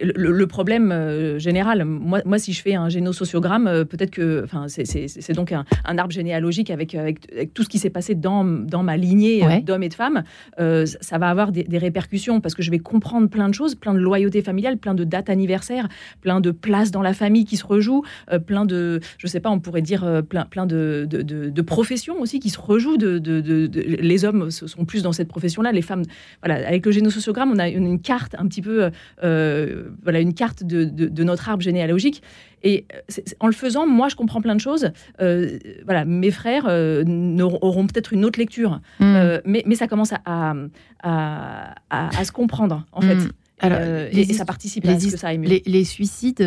[0.00, 4.66] le, problème euh, général, moi, moi, si je fais un génosociogramme, euh, peut-être que, enfin,
[4.68, 8.96] c'est donc un, arbre généalogique avec, avec, tout ce qui s'est passé dans, dans ma
[8.96, 10.22] lignée euh, d'hommes et de femmes,
[10.58, 14.00] ça va avoir des, répercussions parce que je vais comprendre plein de choses, plein de
[14.00, 15.88] loyauté familiale, plein de dates anniversaires,
[16.22, 18.02] plein de places dans la famille qui se rejouent,
[18.46, 22.40] plein de, je sais pas, on pourrait dire plein, plein de, de, de, professions aussi
[22.40, 22.96] qui se rejouent.
[22.96, 23.20] De,
[24.00, 26.02] les hommes sont plus dans cette profession-là, les femmes,
[26.44, 28.90] voilà, avec le génosociogramme, on a une, carte un petit peu
[30.02, 32.22] voilà, une carte de, notre arbre généalogique.
[32.62, 34.90] Et euh, en le faisant, moi, je comprends plein de choses.
[35.20, 37.04] Euh, voilà, mes frères euh,
[37.60, 39.38] auront peut-être une autre lecture, hmm.
[39.44, 40.54] mais, mais, ça commence à,
[41.02, 43.14] à, à, se comprendre, en fait.
[43.14, 44.08] Hmm.
[44.12, 46.44] et, ça participe à ce que ça Les, les suicides,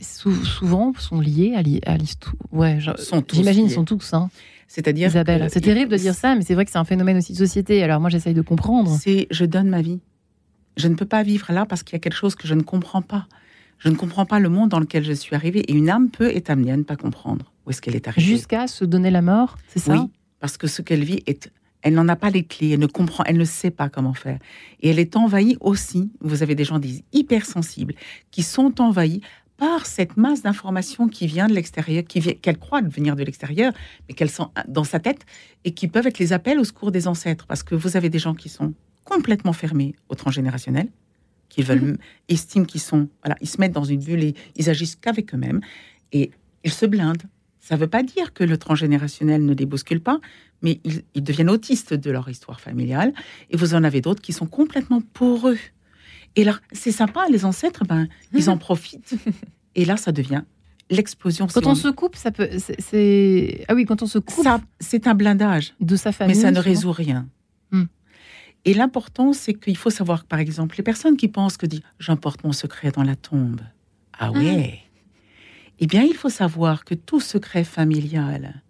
[0.00, 1.54] souvent, sont liés
[1.86, 2.34] à l'histoire.
[2.52, 2.78] Ouais,
[3.32, 4.14] j'imagine, ils sont tous.
[4.14, 4.30] Hein.
[4.68, 5.08] C'est-à-dire.
[5.08, 7.38] Isabelle, c'est terrible de dire ça, mais c'est vrai que c'est un phénomène aussi de
[7.38, 7.82] société.
[7.82, 8.96] Alors moi, j'essaye de comprendre.
[9.00, 9.98] C'est je donne ma vie.
[10.78, 12.62] Je ne peux pas vivre là parce qu'il y a quelque chose que je ne
[12.62, 13.26] comprends pas.
[13.78, 15.60] Je ne comprends pas le monde dans lequel je suis arrivée.
[15.60, 18.26] Et une âme peut être amenée à ne pas comprendre où est-ce qu'elle est arrivée.
[18.26, 19.92] Jusqu'à se donner la mort, c'est ça?
[19.92, 20.10] Oui,
[20.40, 21.50] parce que ce qu'elle vit est
[21.82, 24.40] elle n'en a pas les clés, elle ne comprend, elle ne sait pas comment faire.
[24.80, 27.94] Et elle est envahie aussi, vous avez des gens des hypersensibles
[28.32, 29.20] qui sont envahis
[29.58, 33.72] par cette masse d'informations qui vient de l'extérieur, qu'elle croit venir de l'extérieur,
[34.08, 35.24] mais qu'elle sent dans sa tête
[35.64, 37.46] et qui peuvent être les appels au secours des ancêtres.
[37.46, 38.72] Parce que vous avez des gens qui sont
[39.08, 40.88] complètement fermés au transgénérationnel,
[41.48, 41.98] qui veulent, mhm.
[42.28, 45.60] estiment qu'ils sont, voilà, ils se mettent dans une bulle et ils agissent qu'avec eux-mêmes
[46.12, 46.30] et
[46.62, 47.22] ils se blindent.
[47.58, 50.20] Ça ne veut pas dire que le transgénérationnel ne les bouscule pas,
[50.62, 50.80] mais
[51.14, 53.12] ils, deviennent autistes de leur histoire familiale.
[53.50, 55.58] Et vous en avez d'autres qui sont complètement pour eux.
[56.36, 59.14] Et là, c'est sympa, les ancêtres, ben, ils en profitent.
[59.74, 60.42] Et là, ça devient
[60.90, 61.46] l'explosion.
[61.46, 62.48] Quand on, se coupe, ça peut.
[62.78, 64.46] C'est ah oui, quand on se coupe.
[64.80, 66.36] c'est un blindage de sa famille.
[66.36, 67.28] Mais ça ne résout rien.
[67.70, 67.84] Hmm.
[68.64, 72.44] Et l'important, c'est qu'il faut savoir, par exemple, les personnes qui pensent que dit j'emporte
[72.44, 73.60] mon secret dans la tombe.
[74.18, 74.80] Ah ouais.
[75.80, 78.62] Eh bien, il faut savoir que tout secret familial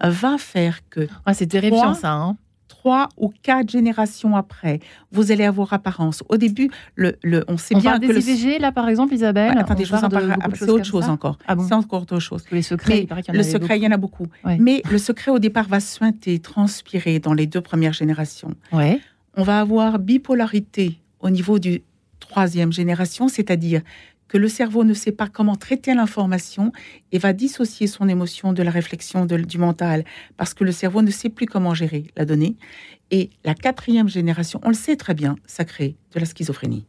[0.00, 1.08] va faire que.
[1.26, 2.12] Ah, c'est terrifiant ça.
[2.12, 2.36] Hein
[2.84, 4.80] trois ou quatre générations après,
[5.10, 6.22] vous allez avoir apparence.
[6.28, 9.14] Au début, le, le on sait on bien parle que des IVG, là, par exemple,
[9.14, 9.56] Isabelle?
[9.56, 10.36] attendez, je vous en parle.
[10.54, 11.38] C'est autre chose encore.
[11.46, 12.44] Ah c'est encore autre chose.
[12.52, 14.26] Les secrets, il paraît y en Le secret, il y en a beaucoup.
[14.58, 18.54] Mais le secret, au départ, va suinter, transpirer dans les deux premières générations.
[18.72, 19.00] Ouais
[19.36, 21.82] on va avoir bipolarité au niveau du
[22.20, 23.82] troisième génération, c'est-à-dire
[24.28, 26.72] que le cerveau ne sait pas comment traiter l'information
[27.12, 30.04] et va dissocier son émotion de la réflexion du mental
[30.36, 32.56] parce que le cerveau ne sait plus comment gérer la donnée.
[33.10, 36.86] Et la quatrième génération, on le sait très bien, ça crée de la schizophrénie.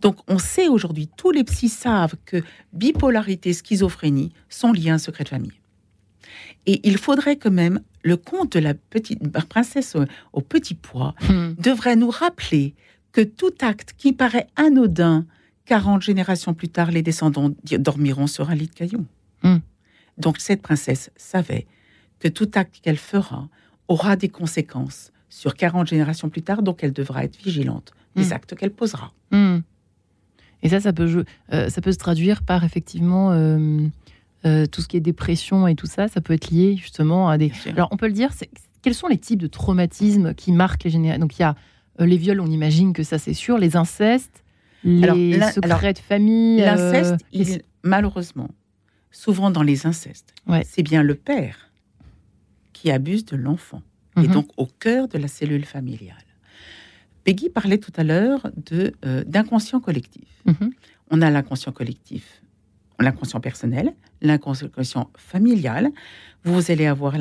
[0.00, 2.42] Donc on sait aujourd'hui, tous les psys savent que
[2.72, 5.52] bipolarité, schizophrénie sont liés à un secret de famille.
[6.66, 9.96] Et il faudrait quand même, le conte de la petite princesse
[10.32, 11.54] au, petit pois hmm.
[11.58, 12.74] devrait nous rappeler
[13.12, 15.26] que tout acte qui paraît anodin,
[15.66, 19.06] 40 générations plus tard, les descendants dormiront sur un lit de cailloux.
[19.42, 19.58] Hmm.
[20.18, 21.66] Donc cette princesse savait
[22.18, 23.48] que tout acte qu'elle fera
[23.88, 28.32] aura des conséquences sur 40 générations plus tard, donc elle devra être vigilante des hmm.
[28.32, 29.12] actes qu'elle posera.
[30.64, 33.86] Et ça, ça peut, euh, ça peut se traduire par effectivement euh,
[34.46, 36.08] euh, tout ce qui est dépression et tout ça.
[36.08, 37.52] Ça peut être lié justement à des.
[37.68, 38.30] Alors on peut le dire,
[38.82, 41.54] quels sont les types de traumatismes qui marquent les générations Donc il y a
[41.98, 44.44] les viols, on imagine que ça c'est sûr, les incestes,
[44.84, 46.60] les secrets de famille.
[46.60, 47.24] L'inceste,
[47.82, 48.50] malheureusement,
[49.10, 50.34] souvent dans les incestes,
[50.64, 51.70] c'est bien le père
[52.72, 53.82] qui abuse de l'enfant,
[54.16, 54.32] et mhm.
[54.32, 56.16] donc au cœur de la cellule familiale.
[57.24, 60.28] Peggy parlait tout à l'heure de euh, d'inconscient collectif.
[60.44, 60.72] Mhm.
[61.10, 62.42] On a l'inconscient collectif,
[63.00, 65.90] l'inconscient personnel, l'inconscient familial.
[66.44, 67.16] Vous allez avoir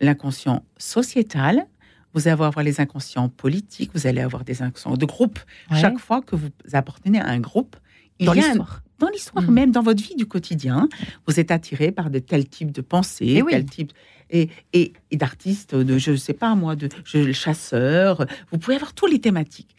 [0.00, 1.66] l'inconscient sociétal.
[2.12, 3.90] Vous allez avoir les inconscients politiques.
[3.94, 5.38] Vous allez avoir des inconscients de groupe.
[5.72, 7.76] Chaque fois que vous appartenez à un groupe,
[8.18, 8.82] il dans l'histoire.
[8.98, 9.54] Dans l'histoire, mhm.
[9.54, 10.86] même dans votre vie du quotidien,
[11.26, 13.92] vous êtes attiré par de tels types de pensées, eh tel type
[14.28, 18.26] et, et, d'artistes, de je ne sais pas moi, de je, chasseurs.
[18.52, 19.74] Vous pouvez avoir tous les thématiques.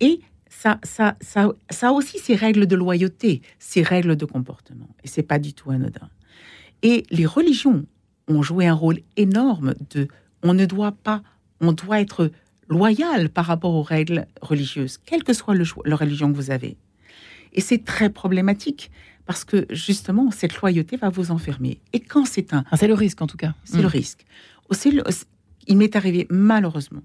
[0.00, 0.20] Et
[0.58, 4.88] ça, ça, ça, ça a aussi ses règles de loyauté, ses règles de comportement.
[5.04, 6.08] Et c'est pas du tout anodin.
[6.82, 7.84] Et les religions
[8.28, 10.08] ont joué un rôle énorme de.
[10.42, 11.22] On ne doit pas.
[11.60, 12.30] On doit être
[12.68, 16.76] loyal par rapport aux règles religieuses, quelle que soit le, la religion que vous avez.
[17.52, 18.90] Et c'est très problématique
[19.26, 21.80] parce que justement, cette loyauté va vous enfermer.
[21.92, 22.64] Et quand c'est un...
[22.70, 23.54] Ah, c'est le risque en tout cas.
[23.64, 23.86] C'est le mm.
[23.86, 24.26] risque.
[25.68, 27.02] Il m'est arrivé malheureusement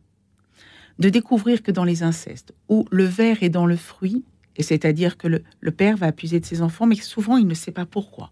[0.99, 4.23] de découvrir que dans les incestes, où le verre est dans le fruit,
[4.55, 7.71] et c'est-à-dire que le, père va abuser de ses enfants, mais souvent il ne sait
[7.71, 8.31] pas pourquoi.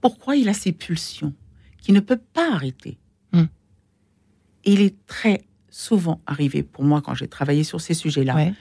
[0.00, 1.34] Pourquoi il a ces pulsions
[1.78, 2.98] qui ne peut pas arrêter?
[3.32, 3.44] Mm.
[4.64, 8.52] Et il est très souvent arrivé, pour moi, quand j'ai travaillé sur ces sujets-là,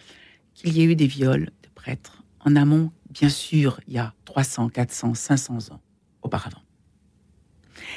[0.53, 4.13] qu'il y ait eu des viols de prêtres en amont bien sûr, il y a
[4.25, 5.81] 300, 400, 500 ans
[6.21, 6.61] auparavant.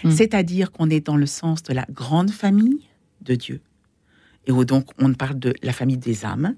[0.04, 0.10] Hmm.
[0.10, 2.88] C'est-à-dire qu'on est dans le sens de la grande famille
[3.20, 3.60] de Dieu,
[4.46, 6.54] et où donc on parle de la famille des âmes,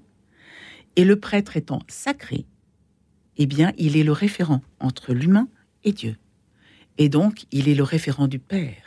[0.95, 2.45] et le prêtre étant sacré,
[3.37, 5.47] eh bien, il est le référent entre l'humain
[5.83, 6.15] et Dieu.
[6.97, 8.85] Et donc, il est le référent du Père.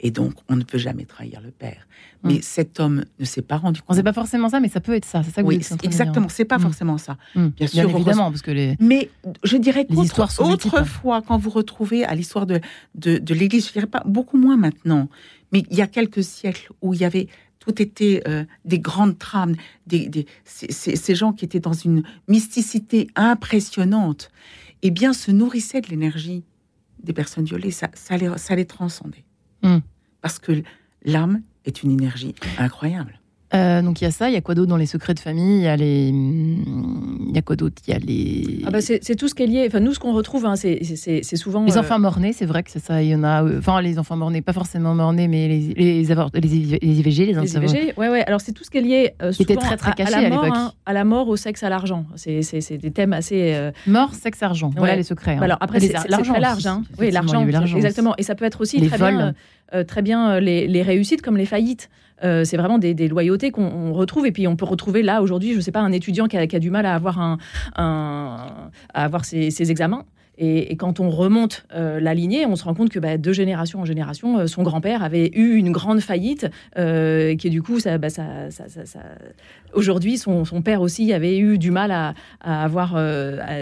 [0.00, 1.86] Et donc, on ne peut jamais trahir le père.
[2.22, 2.42] Mais mm.
[2.42, 3.96] cet homme ne s'est pas rendu compte.
[3.96, 5.22] C'est pas forcément ça, mais ça peut être ça.
[5.22, 6.28] C'est ça que oui, exactement.
[6.28, 6.62] C'est pas mm.
[6.62, 7.16] forcément ça.
[7.34, 7.46] Mm.
[7.48, 8.76] Bien sûr, évidemment, parce que les.
[8.78, 9.10] Mais
[9.42, 12.60] je dirais qu'autrefois, quand vous retrouvez à l'histoire de,
[12.94, 15.08] de, l'Église, je dirais pas beaucoup moins maintenant,
[15.52, 17.28] mais il y a quelques siècles où il y avait
[17.66, 19.56] tout était euh, des grandes trames,
[19.86, 24.30] des, des ces, gens qui étaient dans une mysticité impressionnante,
[24.82, 26.44] eh bien, se nourrissaient de l'énergie
[27.02, 27.72] des personnes violées.
[27.72, 29.24] Ça, ça, les, ça les transcendait.
[29.62, 29.78] Hmm.
[30.20, 30.62] Parce que
[31.04, 33.20] l'âme est une énergie incroyable.
[33.56, 35.20] Euh, donc il y a ça, il y a quoi d'autre dans les secrets de
[35.20, 37.76] famille Il y a les, il y a quoi d'autre?
[37.86, 38.62] Il y a les.
[38.66, 39.64] Ah bah c'est tout ce qui est lié.
[39.68, 40.82] Enfin nous ce qu'on retrouve, hein, c'est
[41.36, 42.32] souvent les euh, enfants morts-nés.
[42.32, 43.02] C'est vrai que c'est ça.
[43.02, 43.44] Il y en a.
[43.44, 47.34] Euh, enfin les enfants morts-nés, pas forcément morts-nés, mais les les, les, les IVG, les,
[47.34, 47.94] les IVG.
[47.96, 48.24] Ouais ouais.
[48.26, 49.14] Alors c'est tout ce qui est lié.
[49.32, 51.68] qui était très très caché à, la mort, hein, à la mort, au sexe, à
[51.68, 52.06] l'argent.
[52.16, 53.70] C'est des thèmes assez.
[53.86, 54.70] Mort, sexe, argent.
[54.76, 55.36] Voilà les secrets.
[55.36, 55.42] Hein.
[55.42, 56.66] alors après c'est très large.
[56.66, 56.82] Hein.
[56.98, 57.46] Oui l'argent.
[57.46, 58.14] Exactement.
[58.18, 59.34] Et ça peut être aussi très bien,
[59.86, 61.88] très bien les réussites comme les faillites.
[62.24, 64.26] Euh, c'est vraiment des, loyautés qu'on retrouve.
[64.26, 66.46] Et puis on peut retrouver là aujourd'hui, je ne sais pas, un étudiant qui a,
[66.46, 67.38] du mal à avoir, un,
[67.74, 70.04] à avoir ses, examens.
[70.38, 73.80] Et, quand on remonte euh, la lignée, on se rend compte que bah, de génération
[73.80, 78.08] en génération, euh, son grand-père avait eu une grande faillite, qui du coup, ça, bah,
[79.72, 82.96] aujourd'hui, son, père aussi avait eu du mal à, avoir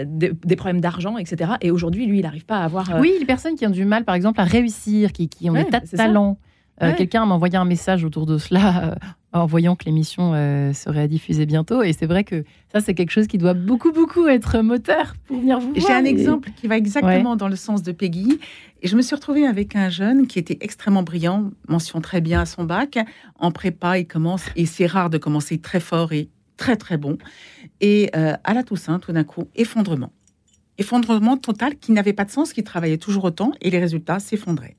[0.05, 1.51] des, problèmes d'argent, etc.
[1.61, 2.99] Et aujourd'hui, lui, il n'arrive pas à avoir.
[2.99, 5.79] Oui, les personnes qui ont du mal, par exemple, à réussir, qui, ont des tas
[5.79, 6.37] de talents.
[6.81, 8.95] Euh, quelqu'un m'a envoyé un message autour de cela euh,
[9.31, 11.81] en voyant que l'émission euh, serait diffusée bientôt.
[11.81, 15.39] Et c'est vrai que ça, c'est quelque chose qui doit beaucoup, beaucoup être moteur pour
[15.39, 15.87] venir vous voir.
[15.87, 18.39] J'ai un exemple qui va exactement dans le sens de Peggy.
[18.81, 22.41] Et je me suis retrouvée avec un jeune qui était extrêmement brillant, mention très bien
[22.41, 22.99] à son bac.
[23.39, 27.17] En prépa, il commence, et c'est rare de commencer très fort et très, très bon.
[27.81, 30.11] Et à la Toussaint, tout d'un coup, effondrement.
[30.77, 34.75] Effondrement total qui n'avait pas de sens, qui travaillait toujours autant et les résultats s'effondraient.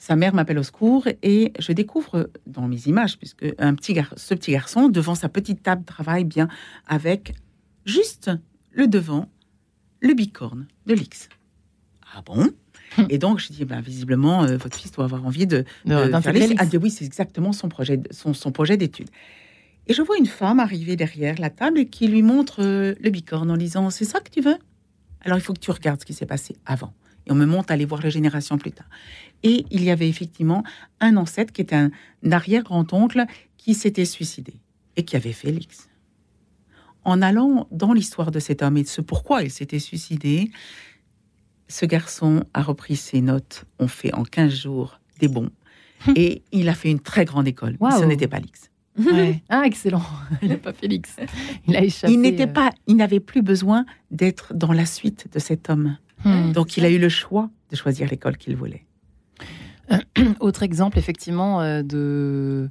[0.00, 4.32] Sa mère m'appelle au secours et je découvre dans mes images, puisque un petit ce
[4.32, 6.48] petit garçon, devant sa petite table travaille bien
[6.88, 7.34] avec
[7.84, 8.30] juste
[8.72, 9.28] le devant,
[10.00, 11.28] le bicorne de l'X.
[12.16, 12.48] Ah bon?
[13.10, 16.54] Et donc, je dis, ben, visiblement, euh, votre fils doit avoir envie de, faire les...
[16.56, 19.10] Ah oui, c'est exactement son projet, son, son projet d'étude.
[19.86, 23.10] Et je vois une femme arriver derrière la table et qui lui montre euh, le
[23.10, 24.56] bicorne en disant, c'est ça que tu veux?
[25.20, 26.94] Alors, il faut que tu regardes ce qui s'est passé avant.
[27.26, 28.88] Et on me monte à aller voir les générations plus tard.
[29.42, 30.62] Et il y avait effectivement
[31.00, 31.90] un ancêtre qui était un
[32.30, 33.24] arrière-grand-oncle
[33.56, 34.54] qui s'était suicidé.
[34.96, 35.88] et qui avait Félix.
[37.04, 40.50] En allant dans l'histoire de cet homme et de ce pourquoi il s'était suicidé,
[41.68, 45.50] ce garçon a repris ses notes, on fait en 15 jours des bons,
[46.16, 47.78] et il a fait une très grande école.
[47.98, 48.70] Ce n'était pas Lix.
[49.48, 50.02] Ah, excellent.
[50.42, 51.16] Il n'a pas Félix.
[51.66, 52.12] Il a échappé.
[52.12, 52.52] Il n'était euh.
[52.52, 55.96] pas, il n'avait plus besoin d'être dans la suite de cet homme.
[56.24, 56.52] Hmm.
[56.52, 58.84] Donc, il a eu le choix de choisir l'école qu'il voulait.
[60.40, 62.68] Autre exemple, effectivement, euh, de,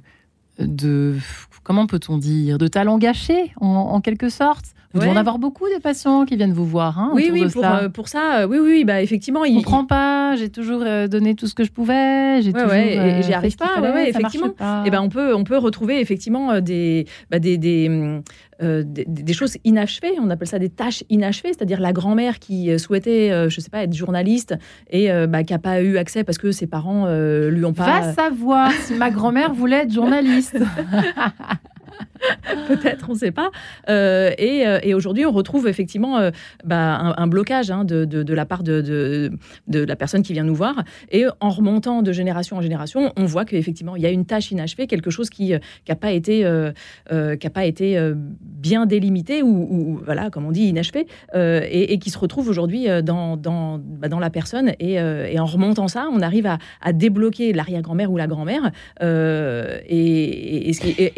[0.58, 1.16] de
[1.62, 4.74] comment peut-on dire, de talent gâché, en quelque sorte.
[4.92, 6.98] Vous devez en avoir beaucoup des patients qui viennent vous voir.
[6.98, 9.44] Hein, oui, oui, pour, euh, pour, ça, euh, oui, oui, bah effectivement.
[9.44, 10.34] Il comprend pas.
[10.34, 12.42] J'ai toujours euh, donné tout ce que je pouvais.
[12.42, 12.72] J'ai toujours.
[12.72, 13.80] et j'y arrive pas.
[13.80, 14.48] ouais, effectivement.
[14.48, 17.88] Et eh ben on peut, on peut retrouver effectivement des, bah, des, des,
[18.60, 20.18] des, choses inachevées.
[20.20, 23.94] On appelle ça des tâches inachevées, c'est-à-dire la grand-mère qui souhaitait, je sais pas, être
[23.94, 24.56] journaliste
[24.90, 28.00] et bah, qui n'a pas eu accès parce que ses parents lui ont pas.
[28.00, 30.58] Va savoir si ma grand-mère voulait être journaliste.
[32.68, 33.50] peut-être, on ne sait pas.
[33.88, 36.30] Euh, euh, et, aujourd'hui, on retrouve effectivement euh,
[36.64, 39.30] bah, un, blocage hein, de, la part de,
[39.68, 40.82] la personne qui vient nous voir.
[41.10, 44.50] Et en remontant de génération en génération, on voit qu'effectivement, il y a une tâche
[44.50, 46.44] inachevée, quelque chose qui n'a pas été,
[48.42, 54.18] bien délimité ou, voilà, comme on dit, inachevé, et, qui se retrouve aujourd'hui bah, dans,
[54.20, 54.72] la personne.
[54.78, 56.58] Et, en remontant ça, on arrive à,
[56.92, 58.70] débloquer l'arrière-grand-mère ou la grand-mère.
[59.00, 60.72] et,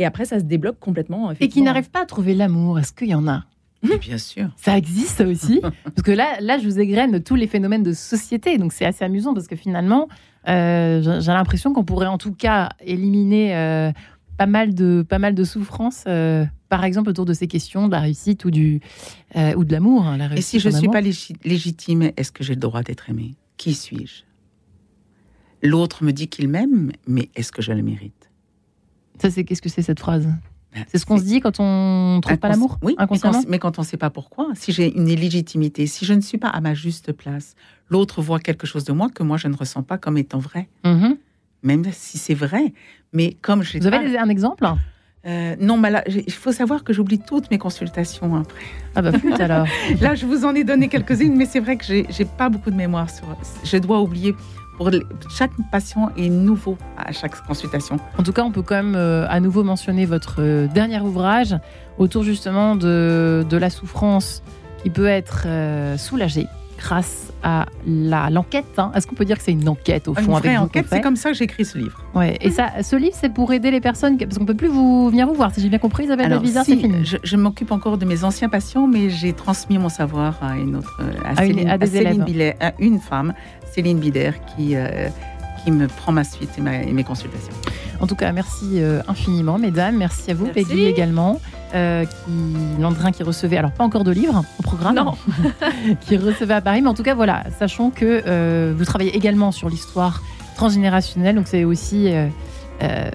[0.05, 1.32] après, ça se débloque complètement.
[1.40, 3.44] Et qui n'arrivent pas à trouver l'amour, est-ce qu'il y en a?
[3.82, 4.48] Bien sûr.
[4.56, 5.60] Ça existe aussi.
[5.84, 8.58] parce que là, là, je vous égrène tous les phénomènes de société.
[8.58, 10.08] Donc c'est assez amusant parce que finalement,
[10.48, 13.92] euh, j'ai l'impression qu'on pourrait en tout cas éliminer euh,
[14.38, 17.92] pas mal de, pas mal de souffrances, euh, par exemple autour de ces questions de
[17.92, 18.80] la réussite ou, du,
[19.56, 20.06] ou de l'amour.
[20.06, 23.34] Hein, Et si je ne suis pas légitime, est-ce que j'ai le droit d'être aimé
[23.56, 24.22] Qui suis-je?
[25.62, 28.30] L'autre me dit qu'il m'aime, mais est-ce que je le mérite?
[29.20, 30.28] Ça, c'est qu'est-ce que c'est cette phrase?
[30.89, 32.97] C'est ce qu'on se dit quand on ne trouve pas l'amour Oui,
[33.49, 34.49] mais quand, on ne sait pas pourquoi.
[34.55, 37.55] Si j'ai une illégitimité, si je ne suis pas à ma juste place,
[37.89, 40.68] l'autre voit quelque chose de moi que moi je ne ressens pas comme étant vrai.
[40.85, 41.16] Mm-hmm.
[41.62, 42.73] Même si c'est vrai.
[43.12, 44.66] Mais comme Vous avez un exemple?
[45.25, 48.64] Euh, non, mais là, il faut savoir que j'oublie toutes mes consultations après.
[48.97, 49.66] Ah bah plus alors.
[50.01, 52.77] là, je vous en ai donné quelques-unes, mais c'est vrai que j'ai pas beaucoup de
[52.77, 53.25] mémoire sur.
[53.62, 54.35] Je dois oublier
[55.31, 57.99] chaque patient est nouveau à chaque consultation.
[58.18, 61.57] En tout cas, on peut quand même euh, à nouveau mentionner votre euh, dernier ouvrage
[61.99, 64.43] autour justement de, de la souffrance
[64.83, 66.47] qui peut être euh, soulagée
[66.83, 68.64] grâce à l'enquête.
[68.78, 68.93] Hein.
[68.95, 71.16] Est-ce qu'on peut dire que c'est une enquête au fond Une vraie enquête, c'est comme
[71.16, 72.03] ça que j'écris ce livre.
[72.14, 72.37] Ouais.
[72.41, 75.26] Et ça, ce livre, c'est pour aider les personnes parce qu'on peut plus vous venir
[75.26, 75.55] vous voir.
[75.55, 77.05] Si j'ai bien compris, Isabelle Alors, bizarre, c'est fini.
[77.05, 81.01] Je, m'occupe encore de mes anciens patients, mais j'ai transmis mon savoir à une autre,
[81.24, 82.55] à, Céline, à, des élèves.
[82.61, 83.33] à une femme
[83.72, 85.09] Céline Bider qui, euh,
[85.64, 87.55] qui me prend ma suite et, mes consultations.
[88.01, 89.97] En tout cas, merci euh, infiniment, mesdames.
[89.97, 91.41] Merci à vous, Peggy également.
[91.75, 95.14] Euh, qui, Landrin qui recevait, alors pas encore de livres au programme, non.
[96.03, 99.68] qui recevait à Paris, mais en tout cas, voilà, sachant que vous travaillez également sur
[99.70, 100.23] l'histoire
[100.57, 102.12] transgénérationnelle, donc c'est aussi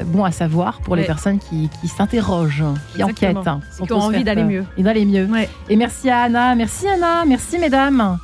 [0.08, 2.64] bon à savoir pour les personnes qui, s'interrogent,
[2.96, 3.38] qui enquêtent,
[3.86, 4.66] qui ont envie d'aller mieux.
[4.78, 5.28] Et d'aller mieux.
[5.70, 8.18] Et merci à Anna, merci Anna, merci mesdames.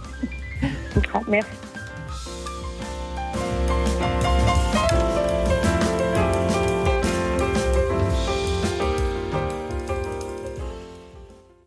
[1.27, 1.62] Merci.